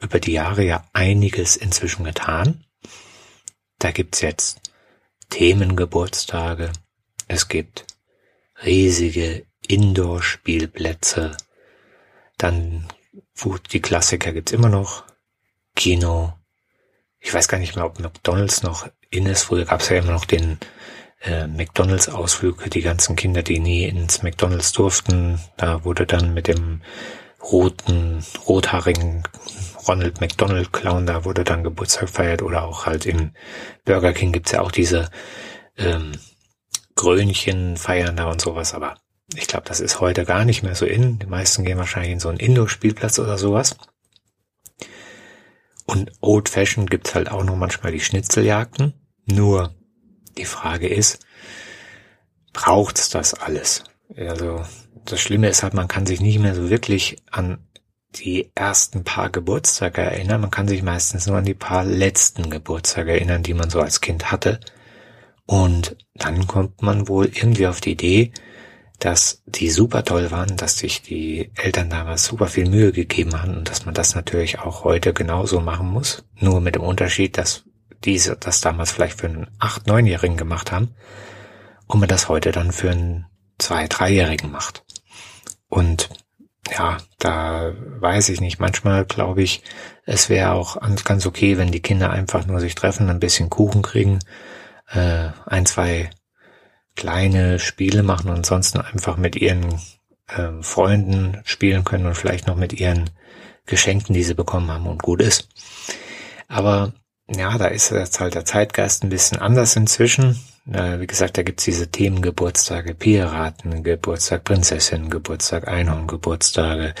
über 0.00 0.20
die 0.20 0.32
Jahre 0.32 0.62
ja 0.62 0.84
einiges 0.92 1.56
inzwischen 1.56 2.04
getan. 2.04 2.64
Da 3.78 3.90
gibt's 3.90 4.20
jetzt 4.20 4.60
Themengeburtstage, 5.30 6.72
es 7.26 7.48
gibt 7.48 7.84
riesige 8.64 9.46
Indoor-Spielplätze, 9.66 11.36
dann 12.38 12.86
die 13.72 13.82
Klassiker 13.82 14.32
gibt's 14.32 14.52
immer 14.52 14.68
noch, 14.68 15.04
Kino, 15.74 16.32
ich 17.18 17.34
weiß 17.34 17.48
gar 17.48 17.58
nicht 17.58 17.76
mehr, 17.76 17.84
ob 17.84 17.98
McDonalds 17.98 18.62
noch 18.62 18.88
in 19.10 19.26
ist. 19.26 19.42
Früher 19.42 19.64
gab's 19.64 19.88
ja 19.88 19.96
immer 19.96 20.12
noch 20.12 20.24
den 20.24 20.58
äh, 21.22 21.46
McDonalds-Ausflug, 21.48 22.70
die 22.70 22.82
ganzen 22.82 23.16
Kinder, 23.16 23.42
die 23.42 23.58
nie 23.58 23.84
ins 23.84 24.22
McDonalds 24.22 24.72
durften. 24.72 25.40
Da 25.56 25.84
wurde 25.84 26.06
dann 26.06 26.34
mit 26.34 26.46
dem 26.46 26.82
roten, 27.42 28.24
rothaarigen 28.46 29.22
Ronald 29.86 30.20
McDonald 30.20 30.72
Clown, 30.72 31.06
da 31.06 31.24
wurde 31.24 31.44
dann 31.44 31.62
Geburtstag 31.62 32.06
gefeiert 32.06 32.42
oder 32.42 32.64
auch 32.64 32.86
halt 32.86 33.06
im 33.06 33.32
Burger 33.84 34.12
King 34.12 34.32
gibt's 34.32 34.52
ja 34.52 34.62
auch 34.62 34.72
diese 34.72 35.10
ähm, 35.76 36.12
Grönchen 36.96 37.76
feiern 37.76 38.16
da 38.16 38.30
und 38.30 38.40
sowas, 38.40 38.74
aber 38.74 38.96
ich 39.34 39.46
glaube, 39.46 39.66
das 39.66 39.80
ist 39.80 40.00
heute 40.00 40.24
gar 40.24 40.44
nicht 40.44 40.62
mehr 40.62 40.74
so 40.74 40.86
in. 40.86 41.18
Die 41.18 41.26
meisten 41.26 41.64
gehen 41.64 41.78
wahrscheinlich 41.78 42.12
in 42.12 42.20
so 42.20 42.28
einen 42.28 42.38
Indoor-Spielplatz 42.38 43.18
oder 43.18 43.38
sowas. 43.38 43.76
Und 45.84 46.12
Old 46.20 46.48
Fashion 46.48 46.86
gibt's 46.86 47.14
halt 47.14 47.30
auch 47.30 47.44
noch 47.44 47.56
manchmal 47.56 47.92
die 47.92 48.00
Schnitzeljagden. 48.00 48.94
Nur 49.24 49.74
die 50.36 50.44
Frage 50.44 50.88
ist, 50.88 51.20
braucht's 52.52 53.08
das 53.08 53.34
alles? 53.34 53.84
Also 54.16 54.62
das 55.04 55.20
Schlimme 55.20 55.48
ist 55.48 55.62
halt, 55.62 55.74
man 55.74 55.88
kann 55.88 56.06
sich 56.06 56.20
nicht 56.20 56.38
mehr 56.38 56.54
so 56.54 56.70
wirklich 56.70 57.16
an 57.30 57.58
die 58.14 58.50
ersten 58.54 59.04
paar 59.04 59.30
Geburtstage 59.30 60.00
erinnern. 60.00 60.40
Man 60.40 60.50
kann 60.50 60.68
sich 60.68 60.82
meistens 60.82 61.26
nur 61.26 61.36
an 61.36 61.44
die 61.44 61.54
paar 61.54 61.84
letzten 61.84 62.48
Geburtstage 62.48 63.12
erinnern, 63.12 63.42
die 63.42 63.54
man 63.54 63.70
so 63.70 63.80
als 63.80 64.00
Kind 64.00 64.30
hatte. 64.32 64.60
Und 65.44 65.96
dann 66.14 66.46
kommt 66.46 66.82
man 66.82 67.08
wohl 67.08 67.26
irgendwie 67.26 67.66
auf 67.66 67.80
die 67.80 67.92
Idee, 67.92 68.32
dass 68.98 69.42
die 69.44 69.70
super 69.70 70.04
toll 70.04 70.30
waren, 70.30 70.56
dass 70.56 70.78
sich 70.78 71.02
die 71.02 71.50
Eltern 71.54 71.90
damals 71.90 72.24
super 72.24 72.46
viel 72.46 72.68
Mühe 72.68 72.92
gegeben 72.92 73.40
haben 73.40 73.56
und 73.56 73.68
dass 73.68 73.84
man 73.84 73.94
das 73.94 74.14
natürlich 74.14 74.58
auch 74.58 74.84
heute 74.84 75.12
genauso 75.12 75.60
machen 75.60 75.88
muss. 75.88 76.24
Nur 76.40 76.60
mit 76.60 76.74
dem 76.74 76.82
Unterschied, 76.82 77.36
dass 77.36 77.64
diese 78.04 78.36
das 78.36 78.62
damals 78.62 78.92
vielleicht 78.92 79.20
für 79.20 79.26
einen 79.26 79.48
acht, 79.58 79.86
neunjährigen 79.86 80.38
gemacht 80.38 80.72
haben 80.72 80.94
und 81.86 82.00
man 82.00 82.08
das 82.08 82.28
heute 82.28 82.52
dann 82.52 82.72
für 82.72 82.90
einen 82.90 83.26
zwei, 83.58 83.86
dreijährigen 83.88 84.50
macht. 84.50 84.84
Und 85.68 86.10
ja, 86.70 86.98
da 87.18 87.72
weiß 88.00 88.28
ich 88.30 88.40
nicht. 88.40 88.58
Manchmal 88.58 89.04
glaube 89.04 89.42
ich, 89.42 89.62
es 90.04 90.28
wäre 90.28 90.52
auch 90.52 90.78
ganz 91.04 91.26
okay, 91.26 91.58
wenn 91.58 91.70
die 91.70 91.82
Kinder 91.82 92.10
einfach 92.10 92.46
nur 92.46 92.60
sich 92.60 92.74
treffen, 92.74 93.08
ein 93.08 93.20
bisschen 93.20 93.50
Kuchen 93.50 93.82
kriegen, 93.82 94.18
äh, 94.90 95.28
ein, 95.46 95.66
zwei 95.66 96.10
kleine 96.96 97.58
Spiele 97.58 98.02
machen 98.02 98.30
und 98.30 98.36
ansonsten 98.36 98.80
einfach 98.80 99.16
mit 99.16 99.36
ihren 99.36 99.80
äh, 100.28 100.50
Freunden 100.62 101.40
spielen 101.44 101.84
können 101.84 102.06
und 102.06 102.14
vielleicht 102.14 102.46
noch 102.46 102.56
mit 102.56 102.72
ihren 102.72 103.10
Geschenken, 103.66 104.14
die 104.14 104.22
sie 104.22 104.34
bekommen 104.34 104.70
haben 104.70 104.86
und 104.86 105.02
gut 105.02 105.20
ist. 105.20 105.48
Aber 106.48 106.92
ja, 107.28 107.58
da 107.58 107.66
ist 107.66 107.90
jetzt 107.90 108.20
halt 108.20 108.34
der 108.34 108.44
Zeitgeist 108.44 109.02
ein 109.02 109.08
bisschen 109.08 109.38
anders 109.38 109.76
inzwischen. 109.76 110.40
Äh, 110.72 111.00
wie 111.00 111.06
gesagt, 111.06 111.38
da 111.38 111.42
gibt's 111.42 111.64
diese 111.64 111.90
Themengeburtstage, 111.90 112.94
Piraten, 112.94 113.82
Geburtstag, 113.82 114.44
Prinzessin, 114.44 115.10
Geburtstag, 115.10 115.68
Einhorn, 115.68 116.06
Geburtstage. 116.06 116.94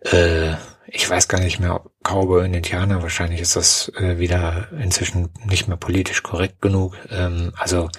Äh, 0.00 0.54
ich 0.86 1.08
weiß 1.08 1.28
gar 1.28 1.40
nicht 1.40 1.60
mehr, 1.60 1.82
Cowboy 2.02 2.44
und 2.44 2.54
Indianer, 2.54 3.02
wahrscheinlich 3.02 3.40
ist 3.40 3.56
das 3.56 3.90
äh, 3.96 4.18
wieder 4.18 4.68
inzwischen 4.72 5.30
nicht 5.44 5.66
mehr 5.66 5.76
politisch 5.76 6.22
korrekt 6.22 6.60
genug. 6.60 6.96
Ähm, 7.10 7.52
also 7.56 7.90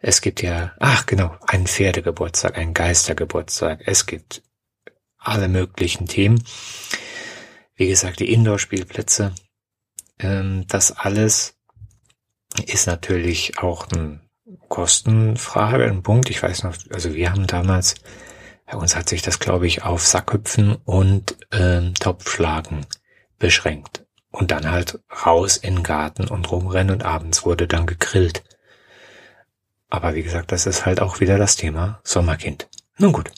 es 0.00 0.20
gibt 0.20 0.42
ja, 0.42 0.72
ach 0.78 1.06
genau, 1.06 1.36
einen 1.46 1.66
Pferdegeburtstag, 1.66 2.58
einen 2.58 2.74
Geistergeburtstag. 2.74 3.80
Es 3.86 4.06
gibt 4.06 4.42
alle 5.18 5.48
möglichen 5.48 6.06
Themen. 6.06 6.44
Wie 7.74 7.88
gesagt, 7.88 8.20
die 8.20 8.32
Indoor-Spielplätze. 8.32 9.32
Ähm, 10.18 10.66
das 10.68 10.92
alles 10.92 11.56
ist 12.66 12.86
natürlich 12.86 13.58
auch 13.58 13.88
ein 13.90 14.20
Kostenfrage, 14.68 15.84
ein 15.84 16.02
Punkt. 16.02 16.30
Ich 16.30 16.42
weiß 16.42 16.62
noch, 16.64 16.74
also 16.90 17.14
wir 17.14 17.30
haben 17.30 17.46
damals, 17.46 17.94
bei 18.66 18.76
uns 18.76 18.96
hat 18.96 19.08
sich 19.08 19.22
das, 19.22 19.38
glaube 19.38 19.66
ich, 19.66 19.82
auf 19.82 20.04
Sackhüpfen 20.06 20.76
und 20.84 21.36
ähm, 21.52 21.94
Topfschlagen 21.94 22.86
beschränkt. 23.38 24.04
Und 24.30 24.50
dann 24.50 24.70
halt 24.70 24.98
raus 25.24 25.56
in 25.56 25.76
den 25.76 25.82
Garten 25.84 26.26
und 26.26 26.50
rumrennen 26.50 26.92
und 26.92 27.04
abends 27.04 27.44
wurde 27.44 27.68
dann 27.68 27.86
gegrillt. 27.86 28.42
Aber 29.88 30.14
wie 30.14 30.24
gesagt, 30.24 30.50
das 30.50 30.66
ist 30.66 30.86
halt 30.86 31.00
auch 31.00 31.20
wieder 31.20 31.38
das 31.38 31.54
Thema 31.54 32.00
Sommerkind. 32.02 32.68
Nun 32.98 33.12
gut. 33.12 33.30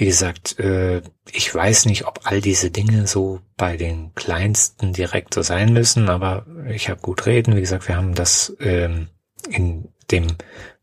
Wie 0.00 0.06
gesagt, 0.06 0.58
äh, 0.58 1.02
ich 1.30 1.54
weiß 1.54 1.84
nicht, 1.84 2.06
ob 2.06 2.20
all 2.24 2.40
diese 2.40 2.70
Dinge 2.70 3.06
so 3.06 3.42
bei 3.58 3.76
den 3.76 4.14
Kleinsten 4.14 4.94
direkt 4.94 5.34
so 5.34 5.42
sein 5.42 5.74
müssen, 5.74 6.08
aber 6.08 6.46
ich 6.70 6.88
habe 6.88 7.02
gut 7.02 7.26
reden. 7.26 7.54
Wie 7.54 7.60
gesagt, 7.60 7.86
wir 7.86 7.96
haben 7.96 8.14
das 8.14 8.56
ähm, 8.60 9.10
in 9.50 9.92
dem 10.10 10.26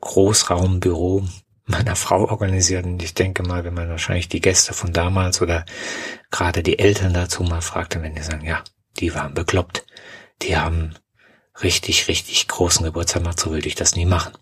Großraumbüro 0.01 1.27
meiner 1.65 1.95
Frau 1.95 2.29
organisiert 2.29 2.85
und 2.85 3.01
ich 3.01 3.15
denke 3.15 3.41
mal, 3.41 3.63
wenn 3.63 3.73
man 3.73 3.89
wahrscheinlich 3.89 4.29
die 4.29 4.39
Gäste 4.39 4.75
von 4.75 4.93
damals 4.93 5.41
oder 5.41 5.65
gerade 6.29 6.61
die 6.61 6.77
Eltern 6.77 7.15
dazu 7.15 7.41
mal 7.41 7.61
fragt, 7.61 7.95
dann 7.95 8.03
werden 8.03 8.13
die 8.13 8.21
sagen, 8.21 8.45
ja, 8.45 8.63
die 8.99 9.15
waren 9.15 9.33
bekloppt. 9.33 9.83
Die 10.43 10.57
haben 10.57 10.93
richtig, 11.63 12.07
richtig 12.07 12.47
großen 12.47 12.85
Geburtstag 12.85 13.23
gemacht, 13.23 13.39
so 13.39 13.49
würde 13.49 13.67
ich 13.67 13.73
das 13.73 13.95
nie 13.95 14.05
machen. 14.05 14.33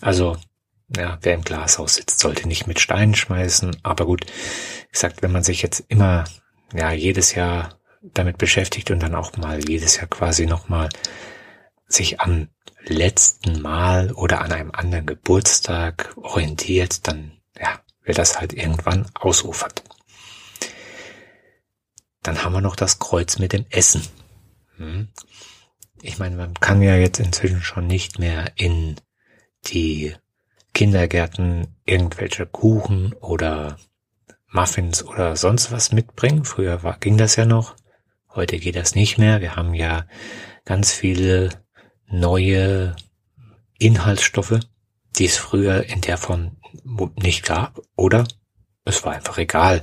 Also, 0.00 0.38
ja, 0.96 1.18
wer 1.22 1.34
im 1.34 1.42
Glashaus 1.42 1.96
sitzt, 1.96 2.18
sollte 2.18 2.48
nicht 2.48 2.66
mit 2.66 2.80
Steinen 2.80 3.14
schmeißen. 3.14 3.76
Aber 3.82 4.06
gut, 4.06 4.24
wie 4.26 4.92
gesagt, 4.92 5.22
wenn 5.22 5.32
man 5.32 5.42
sich 5.42 5.62
jetzt 5.62 5.84
immer, 5.88 6.24
ja, 6.72 6.92
jedes 6.92 7.34
Jahr 7.34 7.78
damit 8.02 8.38
beschäftigt 8.38 8.90
und 8.90 9.00
dann 9.00 9.14
auch 9.14 9.36
mal 9.36 9.60
jedes 9.68 9.96
Jahr 9.96 10.06
quasi 10.06 10.46
nochmal 10.46 10.88
sich 11.86 12.20
am 12.20 12.48
letzten 12.84 13.60
Mal 13.60 14.12
oder 14.12 14.40
an 14.40 14.52
einem 14.52 14.70
anderen 14.70 15.06
Geburtstag 15.06 16.14
orientiert, 16.16 17.06
dann, 17.06 17.32
ja, 17.58 17.80
wird 18.04 18.18
das 18.18 18.40
halt 18.40 18.52
irgendwann 18.54 19.10
ausufert. 19.14 19.82
Dann 22.22 22.44
haben 22.44 22.52
wir 22.52 22.60
noch 22.60 22.76
das 22.76 22.98
Kreuz 22.98 23.38
mit 23.38 23.52
dem 23.52 23.66
Essen. 23.70 24.06
Hm. 24.76 25.08
ich 26.02 26.18
meine, 26.18 26.36
man 26.36 26.54
kann 26.54 26.82
ja 26.82 26.94
jetzt 26.94 27.18
inzwischen 27.18 27.62
schon 27.62 27.88
nicht 27.88 28.20
mehr 28.20 28.52
in 28.54 28.94
die 29.66 30.14
Kindergärten 30.74 31.66
irgendwelche 31.84 32.46
Kuchen 32.46 33.12
oder 33.14 33.78
Muffins 34.50 35.04
oder 35.04 35.36
sonst 35.36 35.72
was 35.72 35.92
mitbringen. 35.92 36.44
Früher 36.44 36.82
war, 36.82 36.98
ging 36.98 37.18
das 37.18 37.36
ja 37.36 37.44
noch. 37.44 37.76
Heute 38.34 38.58
geht 38.58 38.76
das 38.76 38.94
nicht 38.94 39.18
mehr. 39.18 39.40
Wir 39.40 39.56
haben 39.56 39.74
ja 39.74 40.06
ganz 40.64 40.92
viele 40.92 41.50
neue 42.06 42.94
Inhaltsstoffe, 43.78 44.60
die 45.16 45.26
es 45.26 45.36
früher 45.36 45.84
in 45.84 46.00
der 46.00 46.18
Form 46.18 46.56
nicht 47.16 47.44
gab. 47.44 47.80
Oder 47.96 48.26
es 48.84 49.04
war 49.04 49.14
einfach 49.14 49.38
egal. 49.38 49.82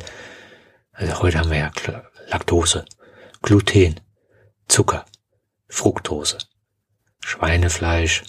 Also 0.92 1.22
heute 1.22 1.40
haben 1.40 1.52
wir 1.52 1.58
ja 1.58 1.72
Laktose, 2.28 2.86
Gluten, 3.42 4.00
Zucker, 4.68 5.06
Fructose, 5.68 6.38
Schweinefleisch, 7.20 8.24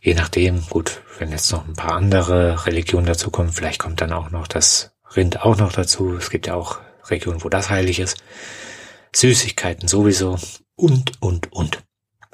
je 0.00 0.14
nachdem, 0.14 0.66
gut, 0.68 1.02
wenn 1.18 1.30
jetzt 1.30 1.52
noch 1.52 1.66
ein 1.66 1.74
paar 1.74 1.92
andere 1.92 2.66
Religionen 2.66 3.06
dazu 3.06 3.30
kommen, 3.30 3.52
vielleicht 3.52 3.78
kommt 3.78 4.00
dann 4.00 4.12
auch 4.12 4.30
noch 4.30 4.48
das 4.48 4.92
Rind 5.14 5.42
auch 5.42 5.56
noch 5.56 5.72
dazu. 5.72 6.14
Es 6.16 6.30
gibt 6.30 6.46
ja 6.46 6.54
auch 6.54 6.80
Regionen, 7.10 7.42
wo 7.44 7.48
das 7.48 7.70
heilig 7.70 8.00
ist. 8.00 8.22
Süßigkeiten 9.14 9.88
sowieso 9.88 10.38
und, 10.76 11.20
und, 11.20 11.52
und. 11.52 11.82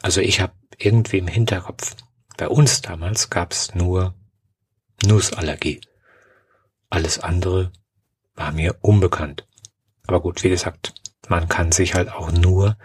Also 0.03 0.21
ich 0.21 0.41
habe 0.41 0.53
irgendwie 0.79 1.19
im 1.19 1.27
Hinterkopf, 1.27 1.97
bei 2.37 2.49
uns 2.49 2.83
damals 2.83 3.31
gab 3.31 3.53
es 3.53 3.75
nur 3.75 4.15
Nussallergie. 5.05 5.81
Alles 6.91 7.19
andere 7.19 7.73
war 8.35 8.53
mir 8.53 8.77
unbekannt. 8.83 9.47
Aber 10.07 10.21
gut, 10.21 10.45
wie 10.45 10.51
gesagt, 10.51 10.95
man 11.29 11.49
kann 11.49 11.73
sich 11.73 11.95
halt 11.95 12.13
auch 12.13 12.31
nur 12.31 12.77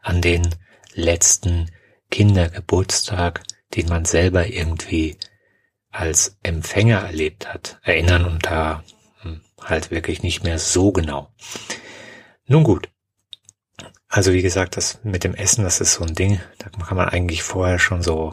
an 0.00 0.22
den 0.22 0.48
letzten 0.94 1.70
Kindergeburtstag, 2.10 3.42
den 3.74 3.88
man 3.88 4.04
selber 4.04 4.46
irgendwie 4.46 5.16
als 5.90 6.38
Empfänger 6.42 7.00
erlebt 7.00 7.52
hat, 7.52 7.78
erinnern 7.82 8.24
und 8.24 8.46
da 8.46 8.84
hm, 9.22 9.40
halt 9.60 9.90
wirklich 9.90 10.22
nicht 10.22 10.44
mehr 10.44 10.58
so 10.58 10.92
genau. 10.92 11.32
Nun 12.46 12.64
gut. 12.64 12.88
Also 14.08 14.32
wie 14.32 14.42
gesagt, 14.42 14.76
das 14.76 15.00
mit 15.04 15.22
dem 15.22 15.34
Essen, 15.34 15.62
das 15.62 15.80
ist 15.80 15.94
so 15.94 16.04
ein 16.04 16.14
Ding, 16.14 16.40
da 16.58 16.68
kann 16.68 16.96
man 16.96 17.08
eigentlich 17.08 17.42
vorher 17.42 17.78
schon 17.78 18.02
so 18.02 18.32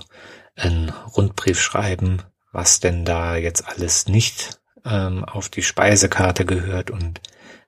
einen 0.55 0.89
Rundbrief 0.89 1.61
schreiben, 1.61 2.23
was 2.51 2.79
denn 2.79 3.05
da 3.05 3.35
jetzt 3.35 3.67
alles 3.67 4.07
nicht 4.07 4.59
ähm, 4.85 5.23
auf 5.23 5.49
die 5.49 5.61
Speisekarte 5.61 6.45
gehört 6.45 6.89
und 6.89 7.21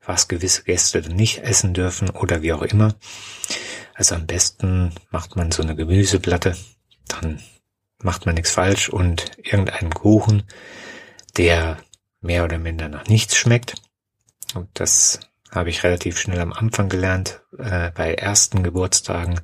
was 0.04 0.28
gewisse 0.28 0.64
Gäste 0.64 1.02
nicht 1.02 1.40
essen 1.44 1.76
dürfen 1.76 2.10
oder 2.10 2.42
wie 2.42 2.54
auch 2.54 2.64
immer. 2.64 2.96
Also 3.94 4.16
am 4.16 4.26
besten 4.26 4.92
macht 5.12 5.36
man 5.36 5.52
so 5.52 5.62
eine 5.62 5.76
Gemüseplatte, 5.76 6.56
dann 7.08 7.40
macht 8.02 8.26
man 8.26 8.36
nichts 8.36 8.52
falsch 8.52 8.90
und 8.90 9.32
irgendeinen 9.38 9.94
Kuchen, 9.94 10.44
der 11.38 11.78
mehr 12.22 12.44
oder 12.44 12.58
minder 12.58 12.90
nach 12.90 13.08
nichts 13.08 13.36
schmeckt. 13.36 13.76
Und 14.56 14.68
das 14.74 15.20
habe 15.52 15.70
ich 15.70 15.84
relativ 15.84 16.20
schnell 16.20 16.40
am 16.40 16.54
Anfang 16.54 16.90
gelernt. 16.90 17.42
Äh, 17.58 17.92
bei 17.92 18.14
ersten 18.14 18.64
Geburtstagen 18.64 19.42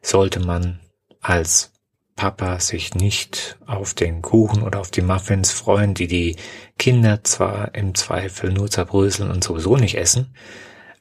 sollte 0.00 0.40
man 0.40 0.80
als 1.20 1.72
Papa 2.16 2.60
sich 2.60 2.94
nicht 2.94 3.58
auf 3.66 3.94
den 3.94 4.22
Kuchen 4.22 4.62
oder 4.62 4.80
auf 4.80 4.90
die 4.90 5.00
Muffins 5.00 5.50
freuen, 5.50 5.94
die 5.94 6.06
die 6.06 6.36
Kinder 6.78 7.24
zwar 7.24 7.74
im 7.74 7.94
Zweifel 7.94 8.52
nur 8.52 8.70
zerbröseln 8.70 9.30
und 9.30 9.42
sowieso 9.42 9.76
nicht 9.76 9.96
essen, 9.96 10.34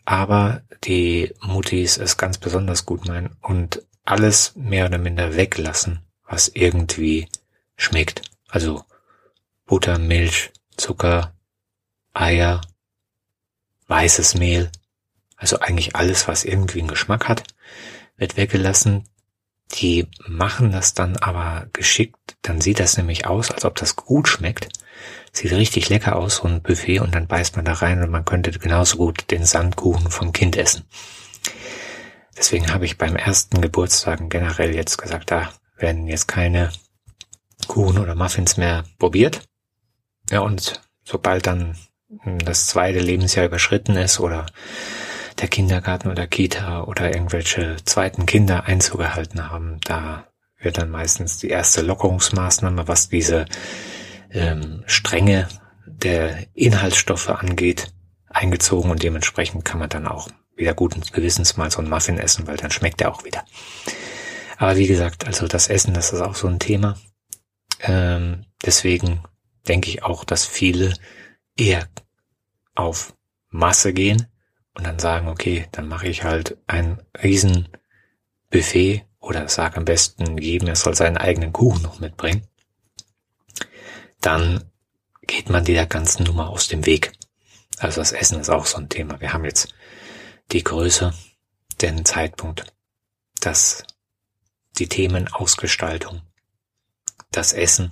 aber 0.06 0.62
die 0.84 1.34
Muttis 1.42 1.98
es 1.98 2.18
ganz 2.18 2.38
besonders 2.38 2.86
gut 2.86 3.08
meinen 3.08 3.36
und 3.42 3.84
alles 4.04 4.56
mehr 4.56 4.86
oder 4.86 4.98
minder 4.98 5.36
weglassen, 5.36 6.06
was 6.32 6.48
irgendwie 6.48 7.28
schmeckt. 7.76 8.22
Also 8.48 8.86
Butter, 9.66 10.00
Milch, 10.00 10.52
Zucker, 10.78 11.34
Eier, 12.14 12.62
weißes 13.88 14.36
Mehl, 14.36 14.72
also 15.36 15.60
eigentlich 15.60 15.96
alles, 15.96 16.28
was 16.28 16.46
irgendwie 16.46 16.80
einen 16.80 16.88
Geschmack 16.88 17.28
hat, 17.28 17.44
wird 18.16 18.38
weggelassen. 18.38 19.08
Die 19.74 20.08
machen 20.28 20.72
das 20.72 20.94
dann 20.94 21.18
aber 21.18 21.68
geschickt, 21.74 22.38
dann 22.42 22.62
sieht 22.62 22.80
das 22.80 22.98
nämlich 22.98 23.26
aus, 23.26 23.52
als 23.52 23.66
ob 23.66 23.76
das 23.76 23.96
gut 23.96 24.28
schmeckt. 24.28 24.70
Sieht 25.32 25.52
richtig 25.52 25.90
lecker 25.90 26.18
aus, 26.18 26.38
so 26.38 26.44
ein 26.44 26.62
Buffet, 26.62 27.00
und 27.00 27.16
dann 27.16 27.28
beißt 27.28 27.56
man 27.56 27.66
da 27.66 27.74
rein 27.74 28.04
und 28.04 28.10
man 28.10 28.26
könnte 28.26 28.52
genauso 28.52 28.98
gut 28.98 29.32
den 29.32 29.46
Sandkuchen 29.46 30.12
vom 30.12 30.34
Kind 30.34 30.58
essen. 30.58 30.84
Deswegen 32.38 32.74
habe 32.74 32.86
ich 32.86 32.98
beim 32.98 33.16
ersten 33.16 33.62
Geburtstagen 33.62 34.30
generell 34.30 34.76
jetzt 34.76 34.98
gesagt, 34.98 35.32
da 35.32 35.52
werden 35.82 36.08
jetzt 36.08 36.28
keine 36.28 36.72
Kuchen 37.68 37.98
oder 37.98 38.16
Muffins 38.16 38.58
mehr 38.58 38.84
probiert. 38.98 39.42
Ja, 40.30 40.40
und 40.40 40.82
sobald 41.04 41.48
dann 41.48 41.76
das 42.46 42.68
zweite 42.68 43.00
Lebensjahr 43.00 43.46
überschritten 43.46 43.96
ist 43.96 44.20
oder 44.20 44.46
der 45.40 45.48
Kindergarten 45.48 46.10
oder 46.10 46.28
Kita 46.28 46.84
oder 46.84 47.14
irgendwelche 47.14 47.78
zweiten 47.86 48.26
Kinder 48.26 48.66
Einzug 48.66 49.00
gehalten 49.00 49.50
haben, 49.50 49.80
da 49.84 50.28
wird 50.60 50.78
dann 50.78 50.90
meistens 50.90 51.38
die 51.38 51.50
erste 51.50 51.82
Lockerungsmaßnahme, 51.82 52.88
was 52.88 53.10
diese 53.10 53.46
ähm, 54.30 54.84
Strenge 54.86 55.48
der 55.86 56.46
Inhaltsstoffe 56.54 57.30
angeht, 57.30 57.92
eingezogen 58.30 58.92
und 58.92 59.04
dementsprechend 59.04 59.66
kann 59.66 59.80
man 59.80 59.90
dann 59.90 60.08
auch 60.08 60.30
wieder 60.56 60.74
guten 60.74 61.02
Gewissens 61.12 61.58
mal 61.58 61.72
so 61.72 61.82
ein 61.82 61.90
Muffin 61.90 62.20
essen, 62.20 62.46
weil 62.46 62.58
dann 62.58 62.72
schmeckt 62.72 63.02
er 63.02 63.12
auch 63.12 63.24
wieder. 63.24 63.44
Aber 64.62 64.78
wie 64.78 64.86
gesagt, 64.86 65.26
also 65.26 65.48
das 65.48 65.70
Essen, 65.70 65.96
das 65.96 66.14
ist 66.14 66.22
auch 66.22 66.36
so 66.36 66.48
ein 66.48 66.60
Thema. 66.60 66.96
Ähm, 67.80 68.46
deswegen 68.64 69.24
denke 69.68 69.90
ich 69.90 70.04
auch, 70.04 70.24
dass 70.24 70.46
viele 70.46 70.94
eher 71.58 71.90
auf 72.76 73.16
Masse 73.50 73.92
gehen 73.92 74.28
und 74.76 74.86
dann 74.86 75.00
sagen, 75.00 75.30
okay, 75.30 75.68
dann 75.72 75.88
mache 75.88 76.08
ich 76.08 76.24
halt 76.24 76.60
ein 76.68 77.02
riesen 77.24 77.70
Buffet 78.52 79.04
oder 79.20 79.50
sag 79.50 79.78
am 79.78 79.86
besten 79.86 80.38
jedem, 80.38 80.68
er 80.68 80.76
soll 80.76 80.94
seinen 80.94 81.18
eigenen 81.18 81.54
Kuchen 81.54 81.82
noch 81.82 82.00
mitbringen. 82.00 82.46
Dann 84.20 84.70
geht 85.26 85.50
man 85.50 85.66
dieser 85.66 85.88
ganzen 85.88 86.24
Nummer 86.24 86.52
aus 86.52 86.68
dem 86.68 86.86
Weg. 86.86 87.14
Also 87.80 88.00
das 88.00 88.12
Essen 88.12 88.40
ist 88.40 88.50
auch 88.52 88.68
so 88.68 88.78
ein 88.78 88.90
Thema. 88.90 89.20
Wir 89.22 89.34
haben 89.34 89.46
jetzt 89.46 89.74
die 90.52 90.64
Größe, 90.64 91.16
den 91.82 92.06
Zeitpunkt, 92.06 92.72
das, 93.40 93.86
die 94.78 94.88
Themenausgestaltung, 94.88 96.22
das 97.32 97.54
Essen. 97.54 97.92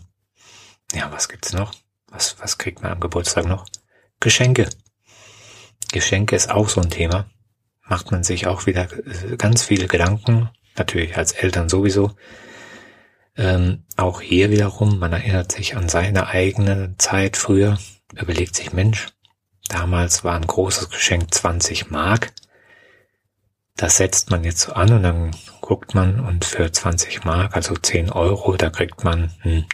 Ja, 0.93 1.11
was 1.11 1.29
gibt's 1.29 1.53
noch? 1.53 1.73
Was, 2.07 2.39
was 2.39 2.57
kriegt 2.57 2.81
man 2.81 2.91
am 2.91 2.99
Geburtstag 2.99 3.45
noch? 3.45 3.65
Geschenke. 4.19 4.69
Geschenke 5.91 6.35
ist 6.35 6.49
auch 6.49 6.69
so 6.69 6.81
ein 6.81 6.89
Thema. 6.89 7.29
Macht 7.83 8.11
man 8.11 8.23
sich 8.23 8.47
auch 8.47 8.65
wieder 8.65 8.87
ganz 9.37 9.63
viele 9.63 9.87
Gedanken, 9.87 10.49
natürlich 10.77 11.17
als 11.17 11.31
Eltern 11.31 11.69
sowieso. 11.69 12.15
Ähm, 13.35 13.85
auch 13.95 14.21
hier 14.21 14.51
wiederum, 14.51 14.99
man 14.99 15.13
erinnert 15.13 15.51
sich 15.51 15.75
an 15.75 15.89
seine 15.89 16.27
eigene 16.27 16.95
Zeit 16.97 17.37
früher, 17.37 17.79
überlegt 18.13 18.55
sich, 18.55 18.73
Mensch, 18.73 19.07
damals 19.69 20.23
war 20.23 20.35
ein 20.35 20.45
großes 20.45 20.89
Geschenk 20.89 21.33
20 21.33 21.89
Mark. 21.89 22.33
Das 23.75 23.97
setzt 23.97 24.29
man 24.29 24.43
jetzt 24.43 24.59
so 24.59 24.73
an 24.73 24.91
und 24.91 25.03
dann 25.03 25.31
guckt 25.69 25.93
man 25.93 26.19
und 26.19 26.45
für 26.45 26.71
20 26.71 27.25
Mark, 27.25 27.55
also 27.55 27.75
10 27.75 28.09
Euro, 28.09 28.57
da 28.57 28.71
kriegt 28.71 29.03
man, 29.03 29.31
ein, 29.43 29.67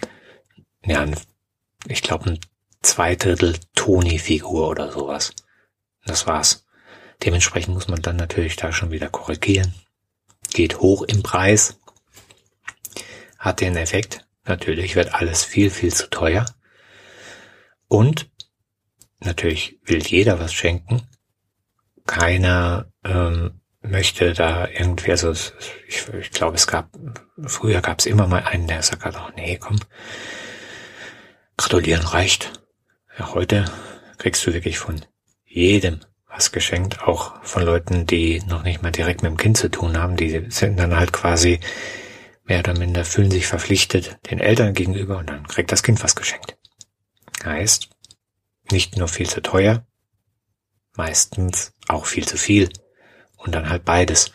ja, 0.83 0.99
ein, 0.99 1.15
ich 1.87 2.01
glaube, 2.01 2.31
ein 2.31 2.39
Zweidrittel 2.81 3.55
Toni-Figur 3.75 4.67
oder 4.67 4.91
sowas. 4.91 5.31
Das 6.03 6.27
war's. 6.27 6.65
Dementsprechend 7.23 7.75
muss 7.75 7.87
man 7.87 8.01
dann 8.01 8.17
natürlich 8.17 8.57
da 8.57 8.73
schon 8.73 8.91
wieder 8.91 9.07
korrigieren. 9.07 9.73
Geht 10.49 10.79
hoch 10.81 11.01
im 11.03 11.23
Preis. 11.23 11.79
Hat 13.39 13.61
den 13.61 13.77
Effekt. 13.77 14.27
Natürlich 14.43 14.97
wird 14.97 15.13
alles 15.13 15.45
viel, 15.45 15.69
viel 15.69 15.93
zu 15.93 16.09
teuer. 16.09 16.45
Und 17.87 18.29
natürlich 19.21 19.79
will 19.85 20.05
jeder 20.05 20.41
was 20.41 20.51
schenken. 20.51 21.07
Keiner 22.05 22.91
ähm, 23.05 23.61
möchte 23.89 24.33
da 24.33 24.67
irgendwie, 24.67 25.11
also 25.11 25.31
ich, 25.31 26.07
ich 26.19 26.31
glaube, 26.31 26.55
es 26.55 26.67
gab, 26.67 26.89
früher 27.45 27.81
gab 27.81 27.99
es 27.99 28.05
immer 28.05 28.27
mal 28.27 28.43
einen, 28.43 28.67
der 28.67 28.81
sagt, 28.81 29.05
oh 29.05 29.31
nee, 29.35 29.57
komm, 29.57 29.79
gratulieren 31.57 32.05
reicht. 32.05 32.61
Ja, 33.17 33.33
heute 33.33 33.65
kriegst 34.17 34.45
du 34.45 34.53
wirklich 34.53 34.77
von 34.77 35.01
jedem 35.45 36.01
was 36.27 36.51
geschenkt, 36.51 37.01
auch 37.03 37.41
von 37.43 37.63
Leuten, 37.63 38.05
die 38.05 38.41
noch 38.47 38.63
nicht 38.63 38.81
mal 38.81 38.91
direkt 38.91 39.23
mit 39.23 39.31
dem 39.31 39.37
Kind 39.37 39.57
zu 39.57 39.69
tun 39.69 39.97
haben, 39.97 40.17
die 40.17 40.45
sind 40.49 40.77
dann 40.77 40.97
halt 40.97 41.13
quasi 41.13 41.59
mehr 42.43 42.59
oder 42.59 42.77
minder 42.77 43.05
fühlen 43.05 43.31
sich 43.31 43.47
verpflichtet 43.47 44.17
den 44.29 44.39
Eltern 44.39 44.73
gegenüber 44.73 45.17
und 45.17 45.29
dann 45.29 45.47
kriegt 45.47 45.71
das 45.71 45.81
Kind 45.81 46.03
was 46.03 46.15
geschenkt. 46.15 46.57
Heißt, 47.43 47.89
nicht 48.71 48.97
nur 48.97 49.07
viel 49.07 49.29
zu 49.29 49.41
teuer, 49.41 49.85
meistens 50.95 51.73
auch 51.87 52.05
viel 52.05 52.27
zu 52.27 52.37
viel 52.37 52.69
und 53.45 53.53
dann 53.53 53.69
halt 53.69 53.85
beides. 53.85 54.31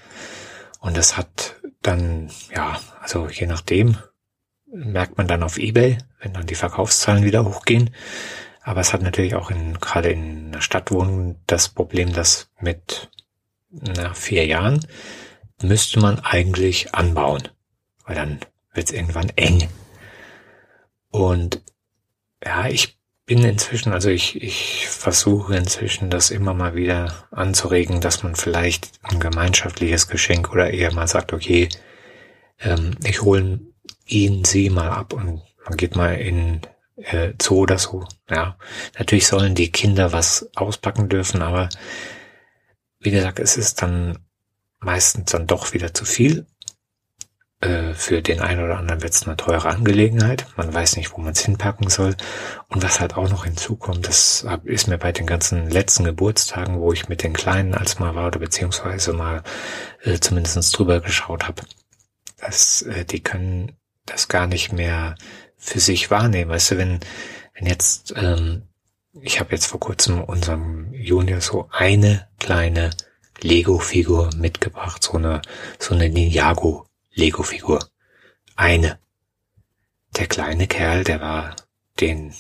Und 0.81 0.97
das 0.97 1.17
hat 1.17 1.57
dann, 1.83 2.31
ja, 2.55 2.81
also 3.01 3.29
je 3.29 3.47
nachdem, 3.47 3.97
merkt 4.67 5.19
man 5.19 5.27
dann 5.27 5.43
auf 5.43 5.59
Ebay, 5.59 5.99
wenn 6.21 6.33
dann 6.33 6.47
die 6.47 6.55
Verkaufszahlen 6.55 7.25
wieder 7.25 7.45
hochgehen. 7.45 7.91
Aber 8.63 8.81
es 8.81 8.93
hat 8.93 9.03
natürlich 9.03 9.35
auch 9.35 9.51
in, 9.51 9.79
gerade 9.81 10.11
in 10.11 10.49
einer 10.49 10.63
Stadtwohnung 10.63 11.41
das 11.47 11.69
Problem, 11.69 12.13
dass 12.13 12.51
mit 12.61 13.11
na, 13.71 14.15
vier 14.15 14.47
Jahren 14.47 14.87
müsste 15.63 16.01
man 16.01 16.21
eigentlich 16.21 16.95
anbauen, 16.95 17.49
weil 18.05 18.17
dann 18.17 18.41
wird 18.73 18.89
es 18.89 18.95
irgendwann 18.95 19.31
eng. 19.31 19.69
Und 21.11 21.63
ja, 22.45 22.69
ich 22.69 23.00
bin 23.31 23.45
inzwischen, 23.45 23.93
also 23.93 24.11
ich, 24.11 24.43
ich 24.43 24.89
versuche 24.89 25.55
inzwischen 25.55 26.11
das 26.11 26.33
immer 26.33 26.53
mal 26.53 26.75
wieder 26.75 27.15
anzuregen, 27.31 28.01
dass 28.01 28.25
man 28.25 28.35
vielleicht 28.35 28.91
ein 29.03 29.21
gemeinschaftliches 29.21 30.09
Geschenk 30.09 30.51
oder 30.51 30.73
eher 30.73 30.93
mal 30.93 31.07
sagt, 31.07 31.33
okay, 31.33 31.69
ähm, 32.59 32.97
ich 33.05 33.23
hole 33.23 33.61
ihn, 34.05 34.45
sie 34.45 34.69
mal 34.69 34.91
ab 34.91 35.13
und 35.13 35.43
man 35.65 35.77
geht 35.77 35.95
mal 35.95 36.15
in 36.15 36.63
äh, 36.97 37.33
Zoo 37.41 37.61
oder 37.61 37.79
so. 37.79 38.05
Ja, 38.29 38.59
natürlich 38.99 39.29
sollen 39.29 39.55
die 39.55 39.71
Kinder 39.71 40.13
was 40.13 40.51
auspacken 40.57 41.09
dürfen, 41.09 41.41
aber 41.41 41.69
wie 42.99 43.13
gesagt, 43.13 43.39
es 43.39 43.57
ist 43.57 43.81
dann 43.81 44.19
meistens 44.81 45.31
dann 45.31 45.47
doch 45.47 45.73
wieder 45.73 45.95
zu 45.95 46.05
viel 46.05 46.47
äh, 47.61 47.93
für 47.93 48.23
den 48.23 48.41
einen 48.41 48.65
oder 48.65 48.79
anderen 48.79 49.03
wird 49.03 49.13
es 49.13 49.27
eine 49.27 49.37
teure 49.37 49.69
Angelegenheit. 49.69 50.47
Man 50.57 50.73
weiß 50.73 50.97
nicht, 50.97 51.13
wo 51.13 51.19
man 51.19 51.33
es 51.33 51.45
hinpacken 51.45 51.91
soll. 51.91 52.17
Und 52.69 52.83
was 52.83 53.01
halt 53.01 53.17
auch 53.17 53.29
noch 53.29 53.45
hinzukommt, 53.45 54.09
das 54.09 54.47
ist 54.65 54.89
mir 54.89 54.97
bei 54.97 55.13
den 55.13 55.27
ganzen 55.27 55.69
letzten 55.69 56.05
Geburtstagen, 56.05 56.81
wo 56.81 56.93
ich 56.93 57.09
mit 57.09 57.23
den 57.23 57.35
Kleinen 57.35 57.75
als 57.75 57.99
mal 57.99 58.15
war 58.15 58.29
oder 58.29 58.39
beziehungsweise 58.39 59.13
mal 59.13 59.43
äh, 60.03 60.19
zumindest 60.19 60.79
drüber 60.79 61.01
geschaut 61.01 61.47
habe, 61.47 61.63
dass 62.39 62.83
äh, 62.83 63.05
die 63.05 63.21
können 63.23 63.77
das 64.07 64.29
gar 64.29 64.47
nicht 64.47 64.73
mehr 64.73 65.17
für 65.59 65.81
sich 65.81 66.11
wahrnehmen. 66.11 66.51
Weißt 66.51 66.71
du, 66.71 66.79
wenn, 66.79 67.01
wenn 67.55 67.67
jetzt, 67.67 68.15
ähm, 68.17 68.63
ich 69.21 69.39
habe 69.39 69.53
jetzt 69.53 69.67
vor 69.67 69.81
kurzem 69.81 70.25
unserem 70.25 70.95
Junior 70.95 71.43
so 71.43 71.69
eine 71.71 72.27
kleine 72.39 72.91
Lego-Figur 73.43 74.31
mitgebracht, 74.37 75.03
so 75.03 75.19
eine, 75.19 75.43
so 75.79 75.95
eine 75.95 76.09
Ninjago 76.09 76.87
Lego-Figur. 77.21 77.87
Eine. 78.57 78.99
Der 80.17 80.27
kleine 80.27 80.67
Kerl, 80.67 81.05
der 81.05 81.21
war 81.21 81.55
den 82.01 82.35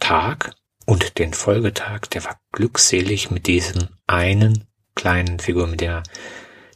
Tag 0.00 0.54
und 0.86 1.18
den 1.18 1.34
Folgetag, 1.34 2.06
der 2.12 2.24
war 2.24 2.40
glückselig 2.52 3.30
mit 3.30 3.46
diesem 3.46 3.88
einen 4.06 4.66
kleinen 4.94 5.38
Figur, 5.38 5.66
mit 5.66 5.82
der 5.82 6.02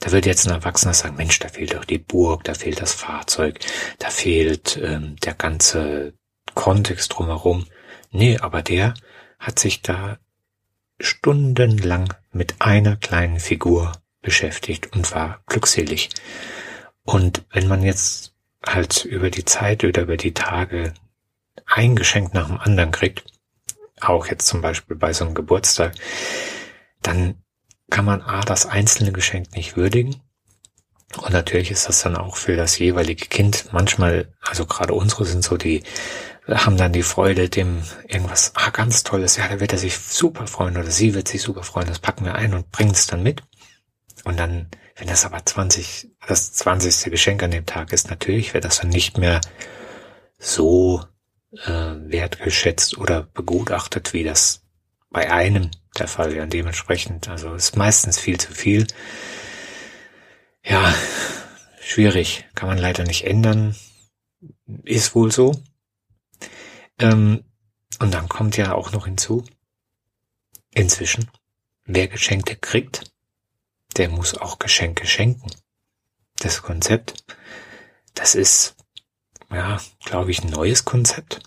da 0.00 0.12
wird 0.12 0.24
jetzt 0.24 0.46
ein 0.46 0.54
Erwachsener 0.54 0.94
sagen, 0.94 1.16
Mensch, 1.16 1.38
da 1.40 1.48
fehlt 1.48 1.74
doch 1.74 1.84
die 1.84 1.98
Burg, 1.98 2.44
da 2.44 2.54
fehlt 2.54 2.80
das 2.80 2.94
Fahrzeug, 2.94 3.60
da 3.98 4.08
fehlt 4.08 4.78
ähm, 4.82 5.16
der 5.16 5.34
ganze 5.34 6.14
Kontext 6.54 7.12
drumherum. 7.14 7.66
Nee, 8.10 8.38
aber 8.38 8.62
der 8.62 8.94
hat 9.38 9.58
sich 9.58 9.82
da 9.82 10.18
stundenlang 10.98 12.14
mit 12.32 12.56
einer 12.60 12.96
kleinen 12.96 13.40
Figur 13.40 13.92
beschäftigt 14.22 14.92
und 14.94 15.12
war 15.12 15.42
glückselig. 15.46 16.08
Und 17.04 17.44
wenn 17.50 17.68
man 17.68 17.82
jetzt 17.82 18.34
halt 18.64 19.04
über 19.04 19.30
die 19.30 19.44
Zeit 19.44 19.84
oder 19.84 20.02
über 20.02 20.16
die 20.16 20.34
Tage 20.34 20.94
ein 21.66 21.96
Geschenk 21.96 22.34
nach 22.34 22.48
dem 22.48 22.58
anderen 22.58 22.90
kriegt, 22.90 23.24
auch 24.00 24.26
jetzt 24.26 24.46
zum 24.46 24.60
Beispiel 24.60 24.96
bei 24.96 25.12
so 25.12 25.24
einem 25.24 25.34
Geburtstag, 25.34 25.94
dann 27.02 27.42
kann 27.90 28.04
man 28.04 28.22
A, 28.22 28.40
das 28.40 28.66
einzelne 28.66 29.12
Geschenk 29.12 29.54
nicht 29.54 29.76
würdigen. 29.76 30.20
Und 31.16 31.32
natürlich 31.32 31.70
ist 31.72 31.88
das 31.88 32.02
dann 32.02 32.16
auch 32.16 32.36
für 32.36 32.56
das 32.56 32.78
jeweilige 32.78 33.26
Kind 33.26 33.72
manchmal, 33.72 34.32
also 34.42 34.64
gerade 34.64 34.94
unsere 34.94 35.24
sind 35.24 35.42
so, 35.42 35.56
die 35.56 35.82
haben 36.46 36.76
dann 36.76 36.92
die 36.92 37.02
Freude, 37.02 37.48
dem 37.48 37.82
irgendwas, 38.06 38.52
ah, 38.54 38.70
ganz 38.70 39.02
tolles, 39.02 39.36
ja, 39.36 39.48
da 39.48 39.60
wird 39.60 39.72
er 39.72 39.78
sich 39.78 39.98
super 39.98 40.46
freuen 40.46 40.76
oder 40.76 40.90
sie 40.90 41.14
wird 41.14 41.28
sich 41.28 41.42
super 41.42 41.64
freuen, 41.64 41.88
das 41.88 41.98
packen 41.98 42.24
wir 42.24 42.36
ein 42.36 42.54
und 42.54 42.70
bringen 42.70 42.92
es 42.92 43.06
dann 43.06 43.22
mit. 43.22 43.42
Und 44.30 44.38
dann 44.38 44.70
wenn 45.00 45.08
das 45.08 45.24
aber 45.24 45.44
20, 45.44 46.10
das 46.28 46.52
20. 46.52 47.10
Geschenk 47.10 47.42
an 47.42 47.50
dem 47.50 47.64
Tag 47.64 47.94
ist, 47.94 48.10
natürlich 48.10 48.52
wird 48.52 48.66
das 48.66 48.80
dann 48.80 48.90
nicht 48.90 49.16
mehr 49.16 49.40
so 50.38 51.02
äh, 51.52 51.68
wertgeschätzt 51.68 52.98
oder 52.98 53.22
begutachtet, 53.22 54.12
wie 54.12 54.24
das 54.24 54.62
bei 55.08 55.32
einem 55.32 55.70
der 55.98 56.06
Fall 56.06 56.34
wäre. 56.34 56.46
Dementsprechend, 56.46 57.30
also 57.30 57.54
ist 57.54 57.78
meistens 57.78 58.18
viel 58.18 58.38
zu 58.38 58.52
viel. 58.52 58.86
Ja, 60.62 60.94
schwierig. 61.80 62.44
Kann 62.54 62.68
man 62.68 62.76
leider 62.76 63.04
nicht 63.04 63.24
ändern. 63.24 63.74
Ist 64.84 65.14
wohl 65.14 65.32
so. 65.32 65.62
Ähm, 66.98 67.42
und 68.00 68.12
dann 68.12 68.28
kommt 68.28 68.58
ja 68.58 68.74
auch 68.74 68.92
noch 68.92 69.06
hinzu, 69.06 69.44
inzwischen, 70.74 71.30
wer 71.86 72.06
Geschenke 72.06 72.56
kriegt, 72.56 73.09
der 73.96 74.08
muss 74.08 74.36
auch 74.36 74.58
Geschenke 74.58 75.06
schenken. 75.06 75.50
Das 76.38 76.62
Konzept, 76.62 77.24
das 78.14 78.34
ist, 78.34 78.76
ja, 79.50 79.80
glaube 80.04 80.30
ich, 80.30 80.42
ein 80.42 80.50
neues 80.50 80.84
Konzept. 80.84 81.40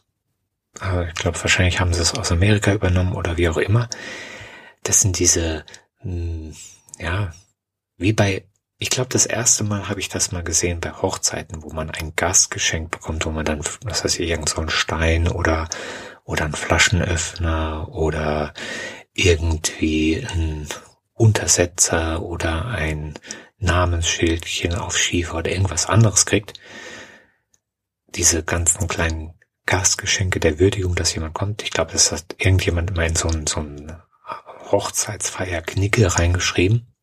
Aber 0.79 1.07
ich 1.07 1.13
glaube, 1.13 1.41
wahrscheinlich 1.41 1.79
haben 1.79 1.93
sie 1.93 2.01
es 2.01 2.13
aus 2.13 2.31
Amerika 2.31 2.73
übernommen 2.73 3.13
oder 3.13 3.37
wie 3.37 3.49
auch 3.49 3.57
immer. 3.57 3.89
Das 4.81 5.01
sind 5.01 5.19
diese, 5.19 5.65
hm, 5.99 6.55
ja, 6.99 7.33
wie 7.97 8.13
bei, 8.13 8.45
ich 8.77 8.89
glaube, 8.89 9.09
das 9.09 9.25
erste 9.25 9.63
Mal 9.63 9.87
habe 9.87 9.99
ich 9.99 10.09
das 10.09 10.31
mal 10.31 10.43
gesehen 10.43 10.81
bei 10.81 10.91
Hochzeiten, 10.91 11.63
wo 11.63 11.69
man 11.69 11.89
ein 11.91 12.15
Gastgeschenk 12.15 12.91
bekommt, 12.91 13.25
wo 13.25 13.31
man 13.31 13.45
dann, 13.45 13.63
was 13.83 14.03
ich, 14.05 14.19
irgend 14.19 14.49
so 14.49 14.61
ein 14.61 14.69
Stein 14.69 15.27
oder, 15.27 15.69
oder 16.23 16.45
ein 16.45 16.53
Flaschenöffner 16.53 17.87
oder 17.89 18.53
irgendwie 19.13 20.25
ein 20.27 20.67
Untersetzer 21.13 22.21
oder 22.21 22.65
ein 22.65 23.13
Namensschildchen 23.59 24.75
auf 24.75 24.97
Schiefer 24.97 25.37
oder 25.37 25.51
irgendwas 25.51 25.85
anderes 25.85 26.25
kriegt, 26.25 26.53
diese 28.07 28.43
ganzen 28.43 28.87
kleinen 28.87 29.33
Gastgeschenke 29.65 30.39
der 30.39 30.59
Würdigung, 30.59 30.95
dass 30.95 31.15
jemand 31.15 31.33
kommt. 31.33 31.63
Ich 31.63 31.71
glaube, 31.71 31.93
das 31.93 32.11
hat 32.11 32.35
irgendjemand 32.37 32.91
immer 32.91 33.05
in 33.05 33.15
so 33.15 33.29
ein, 33.29 33.47
so 33.47 33.61
ein 33.61 33.97
Hochzeitsfeier 34.71 35.61
Knicke 35.61 36.15
reingeschrieben. 36.15 36.93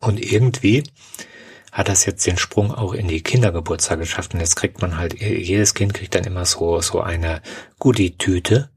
Und 0.00 0.18
irgendwie 0.18 0.84
hat 1.70 1.88
das 1.88 2.06
jetzt 2.06 2.26
den 2.26 2.38
Sprung 2.38 2.72
auch 2.72 2.94
in 2.94 3.08
die 3.08 3.22
Kindergeburtstag 3.22 4.00
geschafft. 4.00 4.34
Und 4.34 4.40
jetzt 4.40 4.56
kriegt 4.56 4.80
man 4.80 4.96
halt, 4.96 5.20
jedes 5.20 5.74
Kind 5.74 5.94
kriegt 5.94 6.14
dann 6.14 6.24
immer 6.24 6.46
so, 6.46 6.80
so 6.80 7.00
eine 7.00 7.42
Goodie-Tüte 7.78 8.70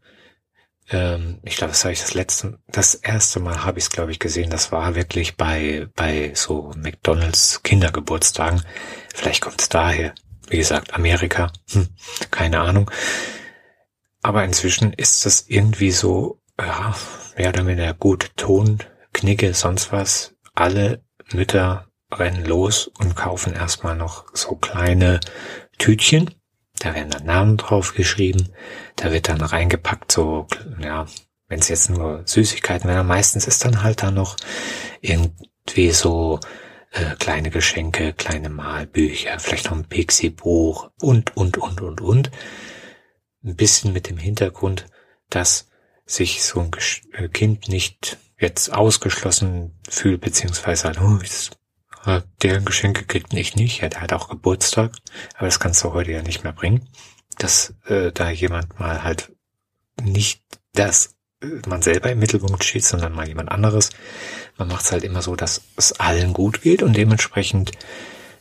ähm, 0.91 1.39
ich 1.43 1.55
glaube, 1.55 1.71
das 1.71 1.83
habe 1.83 1.93
ich 1.93 2.01
das 2.01 2.13
letzte, 2.13 2.59
das 2.67 2.95
erste 2.95 3.39
Mal 3.39 3.63
habe 3.63 3.79
ich 3.79 3.85
es, 3.85 3.89
glaube 3.89 4.11
ich, 4.11 4.19
gesehen. 4.19 4.49
Das 4.49 4.71
war 4.71 4.95
wirklich 4.95 5.37
bei, 5.37 5.87
bei 5.95 6.33
so 6.35 6.71
McDonalds 6.75 7.63
Kindergeburtstagen. 7.63 8.63
Vielleicht 9.13 9.41
kommt 9.41 9.61
es 9.61 9.69
daher. 9.69 10.13
Wie 10.47 10.57
gesagt, 10.57 10.93
Amerika, 10.93 11.51
hm, 11.71 11.87
keine 12.29 12.59
Ahnung. 12.59 12.91
Aber 14.21 14.43
inzwischen 14.43 14.93
ist 14.93 15.25
das 15.25 15.45
irgendwie 15.47 15.91
so, 15.91 16.39
ja, 16.59 16.95
mehr 17.37 17.49
oder 17.49 17.65
weniger 17.65 17.93
gut 17.93 18.31
Ton, 18.35 18.79
Knicke, 19.13 19.53
sonst 19.53 19.91
was. 19.91 20.35
Alle 20.53 21.03
Mütter 21.31 21.87
rennen 22.11 22.45
los 22.45 22.87
und 22.87 23.15
kaufen 23.15 23.53
erstmal 23.53 23.95
noch 23.95 24.25
so 24.33 24.55
kleine 24.55 25.21
Tütchen 25.77 26.29
da 26.83 26.95
werden 26.95 27.11
dann 27.11 27.25
Namen 27.25 27.57
drauf 27.57 27.93
geschrieben. 27.93 28.49
Da 28.95 29.11
wird 29.11 29.29
dann 29.29 29.41
reingepackt, 29.41 30.11
so, 30.11 30.47
ja, 30.79 31.05
wenn 31.47 31.59
es 31.59 31.67
jetzt 31.67 31.89
nur 31.89 32.23
Süßigkeiten 32.25 32.89
wären, 32.89 33.05
meistens 33.05 33.45
ist 33.45 33.63
dann 33.63 33.83
halt 33.83 34.01
da 34.01 34.09
noch 34.09 34.35
irgendwie 35.01 35.91
so 35.91 36.39
äh, 36.91 37.15
kleine 37.19 37.51
Geschenke, 37.51 38.13
kleine 38.13 38.49
Malbücher, 38.49 39.39
vielleicht 39.39 39.65
noch 39.65 39.77
ein 39.77 39.85
Pixie-Buch 39.85 40.89
und, 40.99 41.37
und, 41.37 41.57
und, 41.57 41.81
und, 41.81 42.01
und. 42.01 42.31
Ein 43.43 43.55
bisschen 43.55 43.93
mit 43.93 44.09
dem 44.09 44.17
Hintergrund, 44.17 44.87
dass 45.29 45.69
sich 46.05 46.43
so 46.43 46.61
ein 46.61 46.71
äh, 47.13 47.27
Kind 47.27 47.67
nicht 47.67 48.17
jetzt 48.39 48.73
ausgeschlossen 48.73 49.79
fühlt, 49.87 50.21
beziehungsweise 50.21 50.87
halt, 50.87 51.01
oh, 51.01 51.19
jetzt 51.21 51.59
deren 52.41 52.65
Geschenke 52.65 53.05
kriegt 53.05 53.33
ich 53.33 53.55
nicht. 53.55 53.81
Ja, 53.81 53.89
der 53.89 54.01
hat 54.01 54.13
auch 54.13 54.29
Geburtstag, 54.29 54.93
aber 55.35 55.45
das 55.45 55.59
kannst 55.59 55.83
du 55.83 55.93
heute 55.93 56.11
ja 56.11 56.21
nicht 56.21 56.43
mehr 56.43 56.53
bringen. 56.53 56.87
Dass 57.37 57.73
äh, 57.85 58.11
da 58.11 58.29
jemand 58.29 58.79
mal 58.79 59.03
halt 59.03 59.31
nicht 60.01 60.43
das 60.73 61.15
äh, 61.41 61.47
man 61.67 61.81
selber 61.81 62.11
im 62.11 62.19
Mittelpunkt 62.19 62.63
steht, 62.63 62.83
sondern 62.85 63.13
mal 63.13 63.27
jemand 63.27 63.51
anderes. 63.51 63.89
Man 64.57 64.67
macht 64.67 64.85
es 64.85 64.91
halt 64.91 65.03
immer 65.03 65.21
so, 65.21 65.35
dass 65.35 65.61
es 65.77 65.93
allen 65.99 66.33
gut 66.33 66.61
geht 66.61 66.83
und 66.83 66.95
dementsprechend 66.95 67.71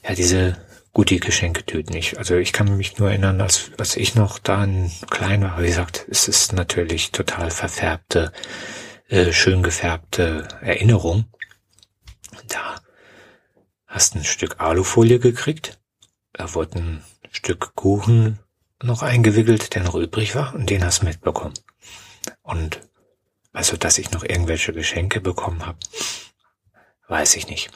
ja 0.06 0.14
diese 0.14 0.56
gute 0.92 1.18
Geschenke 1.18 1.64
töten 1.64 1.92
nicht. 1.92 2.18
Also 2.18 2.36
ich 2.36 2.52
kann 2.52 2.76
mich 2.76 2.98
nur 2.98 3.10
erinnern, 3.10 3.40
als, 3.40 3.70
als 3.78 3.96
ich 3.96 4.14
noch 4.14 4.38
da 4.38 4.66
klein 5.08 5.42
war, 5.42 5.62
wie 5.62 5.68
gesagt, 5.68 6.06
es 6.10 6.26
ist 6.28 6.52
natürlich 6.52 7.12
total 7.12 7.50
verfärbte, 7.50 8.32
äh, 9.08 9.32
schön 9.32 9.62
gefärbte 9.62 10.48
Erinnerung. 10.60 11.26
Da 12.48 12.76
hast 13.90 14.14
ein 14.14 14.24
Stück 14.24 14.60
Alufolie 14.60 15.18
gekriegt, 15.18 15.78
da 16.32 16.54
wurde 16.54 16.78
ein 16.78 17.04
Stück 17.30 17.74
Kuchen 17.74 18.38
noch 18.82 19.02
eingewickelt, 19.02 19.74
der 19.74 19.82
noch 19.82 19.96
übrig 19.96 20.34
war, 20.34 20.54
und 20.54 20.70
den 20.70 20.84
hast 20.84 21.02
du 21.02 21.06
mitbekommen. 21.06 21.54
Und 22.42 22.80
also, 23.52 23.76
dass 23.76 23.98
ich 23.98 24.12
noch 24.12 24.22
irgendwelche 24.22 24.72
Geschenke 24.72 25.20
bekommen 25.20 25.66
habe, 25.66 25.78
weiß 27.08 27.36
ich 27.36 27.48
nicht. 27.48 27.70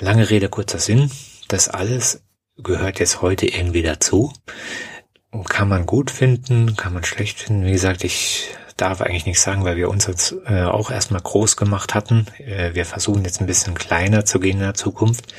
Lange 0.00 0.30
Rede, 0.30 0.48
kurzer 0.48 0.78
Sinn. 0.78 1.10
Das 1.48 1.68
alles 1.68 2.22
gehört 2.56 3.00
jetzt 3.00 3.20
heute 3.20 3.46
irgendwie 3.46 3.82
dazu. 3.82 4.32
Kann 5.48 5.68
man 5.68 5.84
gut 5.84 6.10
finden, 6.10 6.74
kann 6.74 6.94
man 6.94 7.04
schlecht 7.04 7.38
finden. 7.38 7.66
Wie 7.66 7.72
gesagt, 7.72 8.02
ich 8.02 8.48
darf 8.80 9.00
eigentlich 9.00 9.26
nichts 9.26 9.42
sagen, 9.42 9.64
weil 9.64 9.76
wir 9.76 9.88
uns 9.88 10.06
jetzt 10.06 10.34
äh, 10.46 10.62
auch 10.62 10.90
erstmal 10.90 11.20
groß 11.20 11.56
gemacht 11.56 11.94
hatten. 11.94 12.26
Äh, 12.38 12.74
wir 12.74 12.86
versuchen 12.86 13.24
jetzt 13.24 13.40
ein 13.40 13.46
bisschen 13.46 13.74
kleiner 13.74 14.24
zu 14.24 14.40
gehen 14.40 14.58
in 14.58 14.64
der 14.64 14.74
Zukunft. 14.74 15.34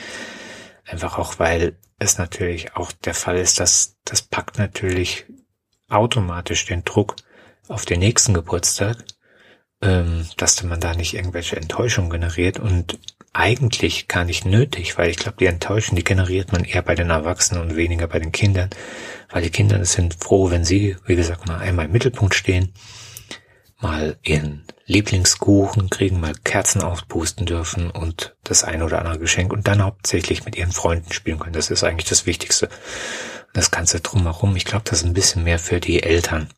Einfach 0.86 1.18
auch, 1.18 1.40
weil 1.40 1.78
es 2.00 2.18
natürlich 2.18 2.76
auch 2.76 2.92
der 2.92 3.14
Fall 3.14 3.38
ist, 3.38 3.60
dass 3.60 3.98
das 4.06 4.22
packt 4.22 4.58
natürlich 4.58 5.26
automatisch 5.90 6.66
den 6.66 6.84
Druck 6.84 7.16
auf 7.68 7.86
den 7.86 8.00
nächsten 8.00 8.34
Geburtstag, 8.34 8.98
ähm, 9.82 10.28
dass 10.38 10.62
man 10.64 10.80
da 10.80 10.94
nicht 10.94 11.14
irgendwelche 11.14 11.58
Enttäuschungen 11.58 12.10
generiert 12.10 12.60
und 12.60 13.00
eigentlich 13.34 14.08
gar 14.08 14.26
nicht 14.26 14.46
nötig, 14.46 14.98
weil 14.98 15.10
ich 15.10 15.18
glaube, 15.18 15.38
die 15.40 15.46
Enttäuschung, 15.46 15.96
die 15.96 16.04
generiert 16.04 16.52
man 16.52 16.66
eher 16.66 16.82
bei 16.82 16.96
den 16.96 17.10
Erwachsenen 17.10 17.62
und 17.62 17.76
weniger 17.78 18.08
bei 18.08 18.20
den 18.20 18.32
Kindern, 18.32 18.70
weil 19.30 19.44
die 19.44 19.50
Kinder 19.50 19.84
sind 19.86 20.16
froh, 20.16 20.52
wenn 20.52 20.66
sie, 20.66 20.98
wie 21.06 21.16
gesagt, 21.16 21.48
mal 21.48 21.60
einmal 21.60 21.86
im 21.86 21.92
Mittelpunkt 21.92 22.36
stehen, 22.36 22.74
mal 23.82 24.18
ihren 24.24 24.64
Lieblingskuchen 24.86 25.90
kriegen, 25.90 26.20
mal 26.20 26.34
Kerzen 26.44 26.82
auspusten 26.82 27.46
dürfen 27.46 27.90
und 27.90 28.36
das 28.44 28.64
ein 28.64 28.84
oder 28.84 29.00
andere 29.00 29.20
Geschenk 29.20 29.52
und 29.54 29.68
dann 29.68 29.84
hauptsächlich 29.84 30.46
mit 30.46 30.56
ihren 30.56 30.72
Freunden 30.72 31.12
spielen 31.12 31.40
können. 31.40 31.54
Das 31.54 31.72
ist 31.72 31.84
eigentlich 31.84 32.10
das 32.10 32.26
Wichtigste. 32.26 32.70
Das 33.54 33.72
Ganze 33.72 34.00
drumherum, 34.00 34.56
ich 34.56 34.66
glaube, 34.66 34.86
das 34.86 35.00
ist 35.00 35.06
ein 35.06 35.14
bisschen 35.14 35.44
mehr 35.44 35.60
für 35.60 35.80
die 35.80 36.04
Eltern 36.04 36.50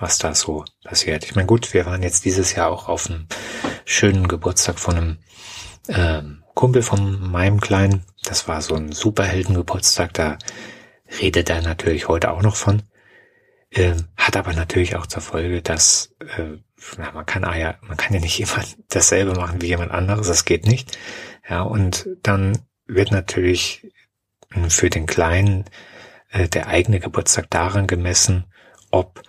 was 0.00 0.18
da 0.18 0.34
so 0.34 0.64
passiert. 0.84 1.24
Ich 1.24 1.34
meine, 1.34 1.46
gut, 1.46 1.72
wir 1.74 1.86
waren 1.86 2.02
jetzt 2.02 2.24
dieses 2.24 2.54
Jahr 2.54 2.70
auch 2.70 2.88
auf 2.88 3.08
einem 3.08 3.26
schönen 3.84 4.28
Geburtstag 4.28 4.78
von 4.78 4.96
einem 4.96 5.18
ähm, 5.88 6.42
Kumpel 6.54 6.82
von 6.82 7.20
meinem 7.30 7.60
Kleinen. 7.60 8.04
Das 8.24 8.48
war 8.48 8.62
so 8.62 8.74
ein 8.74 8.92
Superheldengeburtstag, 8.92 10.14
da 10.14 10.38
redet 11.20 11.50
er 11.50 11.62
natürlich 11.62 12.08
heute 12.08 12.30
auch 12.30 12.42
noch 12.42 12.56
von. 12.56 12.82
Ähm, 13.74 14.06
hat 14.16 14.36
aber 14.36 14.52
natürlich 14.52 14.94
auch 14.96 15.06
zur 15.06 15.22
Folge, 15.22 15.60
dass 15.60 16.14
äh, 16.20 16.58
na, 16.96 17.12
man 17.12 17.26
kann 17.26 17.44
ah 17.44 17.56
ja, 17.56 17.76
man 17.82 17.96
kann 17.96 18.14
ja 18.14 18.20
nicht 18.20 18.38
jemand 18.38 18.76
dasselbe 18.88 19.34
machen 19.34 19.60
wie 19.60 19.66
jemand 19.66 19.90
anderes, 19.90 20.28
das 20.28 20.44
geht 20.44 20.66
nicht. 20.66 20.96
Ja, 21.48 21.62
und 21.62 22.08
dann 22.22 22.58
wird 22.86 23.10
natürlich 23.10 23.92
für 24.68 24.90
den 24.90 25.06
Kleinen 25.06 25.64
äh, 26.30 26.48
der 26.48 26.68
eigene 26.68 27.00
Geburtstag 27.00 27.50
daran 27.50 27.86
gemessen, 27.86 28.44
ob 28.90 29.22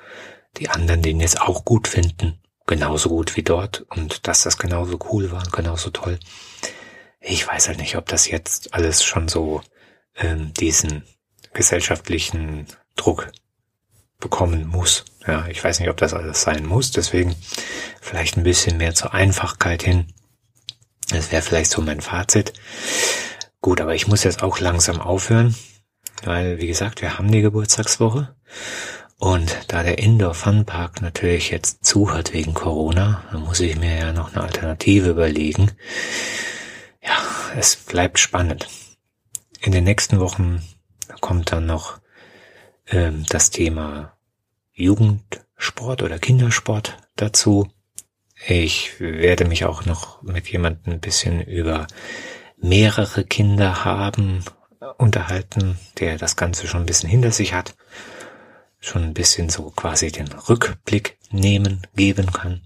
die 0.57 0.69
anderen 0.69 1.01
den 1.01 1.19
jetzt 1.19 1.41
auch 1.41 1.65
gut 1.65 1.87
finden, 1.87 2.39
genauso 2.67 3.09
gut 3.09 3.35
wie 3.35 3.43
dort 3.43 3.81
und 3.89 4.27
dass 4.27 4.43
das 4.43 4.57
genauso 4.57 4.99
cool 5.11 5.31
war 5.31 5.39
und 5.39 5.51
genauso 5.51 5.89
toll. 5.89 6.19
Ich 7.19 7.47
weiß 7.47 7.67
halt 7.67 7.79
nicht, 7.79 7.95
ob 7.97 8.05
das 8.05 8.29
jetzt 8.29 8.73
alles 8.73 9.03
schon 9.03 9.27
so 9.27 9.61
ähm, 10.15 10.53
diesen 10.53 11.03
gesellschaftlichen 11.53 12.67
Druck 12.95 13.31
bekommen 14.25 14.65
muss. 14.67 15.05
Ja, 15.27 15.45
ich 15.47 15.63
weiß 15.63 15.79
nicht, 15.79 15.89
ob 15.89 15.97
das 15.97 16.15
alles 16.15 16.41
sein 16.41 16.65
muss, 16.65 16.89
deswegen 16.89 17.35
vielleicht 18.01 18.37
ein 18.37 18.43
bisschen 18.43 18.77
mehr 18.77 18.95
zur 18.95 19.13
Einfachkeit 19.13 19.83
hin. 19.83 20.07
Das 21.09 21.31
wäre 21.31 21.43
vielleicht 21.43 21.69
so 21.69 21.79
mein 21.83 22.01
Fazit. 22.01 22.53
Gut, 23.61 23.81
aber 23.81 23.93
ich 23.93 24.07
muss 24.07 24.23
jetzt 24.23 24.41
auch 24.41 24.59
langsam 24.59 24.99
aufhören, 24.99 25.55
weil, 26.23 26.57
wie 26.59 26.65
gesagt, 26.65 27.03
wir 27.03 27.19
haben 27.19 27.31
die 27.31 27.41
Geburtstagswoche 27.41 28.35
und 29.19 29.55
da 29.67 29.83
der 29.83 29.99
Indoor 29.99 30.33
Fun 30.33 30.65
Park 30.65 31.03
natürlich 31.03 31.51
jetzt 31.51 31.85
zu 31.85 32.11
hat 32.11 32.33
wegen 32.33 32.55
Corona, 32.55 33.23
dann 33.31 33.43
muss 33.43 33.59
ich 33.59 33.75
mir 33.75 33.95
ja 33.95 34.11
noch 34.11 34.33
eine 34.33 34.43
Alternative 34.43 35.11
überlegen. 35.11 35.71
Ja, 37.03 37.15
es 37.55 37.75
bleibt 37.75 38.17
spannend. 38.17 38.67
In 39.61 39.71
den 39.71 39.83
nächsten 39.83 40.19
Wochen 40.19 40.63
kommt 41.21 41.51
dann 41.51 41.67
noch 41.67 41.99
ähm, 42.87 43.23
das 43.29 43.51
Thema 43.51 44.14
Jugendsport 44.75 46.03
oder 46.03 46.19
Kindersport 46.19 46.97
dazu. 47.15 47.67
Ich 48.47 48.99
werde 48.99 49.45
mich 49.45 49.65
auch 49.65 49.85
noch 49.85 50.21
mit 50.21 50.47
jemandem 50.47 50.93
ein 50.93 50.99
bisschen 50.99 51.41
über 51.41 51.87
mehrere 52.57 53.23
Kinder 53.23 53.83
haben 53.85 54.43
unterhalten, 54.97 55.79
der 55.99 56.17
das 56.17 56.35
Ganze 56.35 56.67
schon 56.67 56.81
ein 56.81 56.85
bisschen 56.85 57.09
hinter 57.09 57.31
sich 57.31 57.53
hat 57.53 57.75
schon 58.85 59.03
ein 59.03 59.13
bisschen 59.13 59.49
so 59.49 59.71
quasi 59.71 60.11
den 60.11 60.31
Rückblick 60.31 61.17
nehmen, 61.31 61.81
geben 61.95 62.31
kann. 62.31 62.61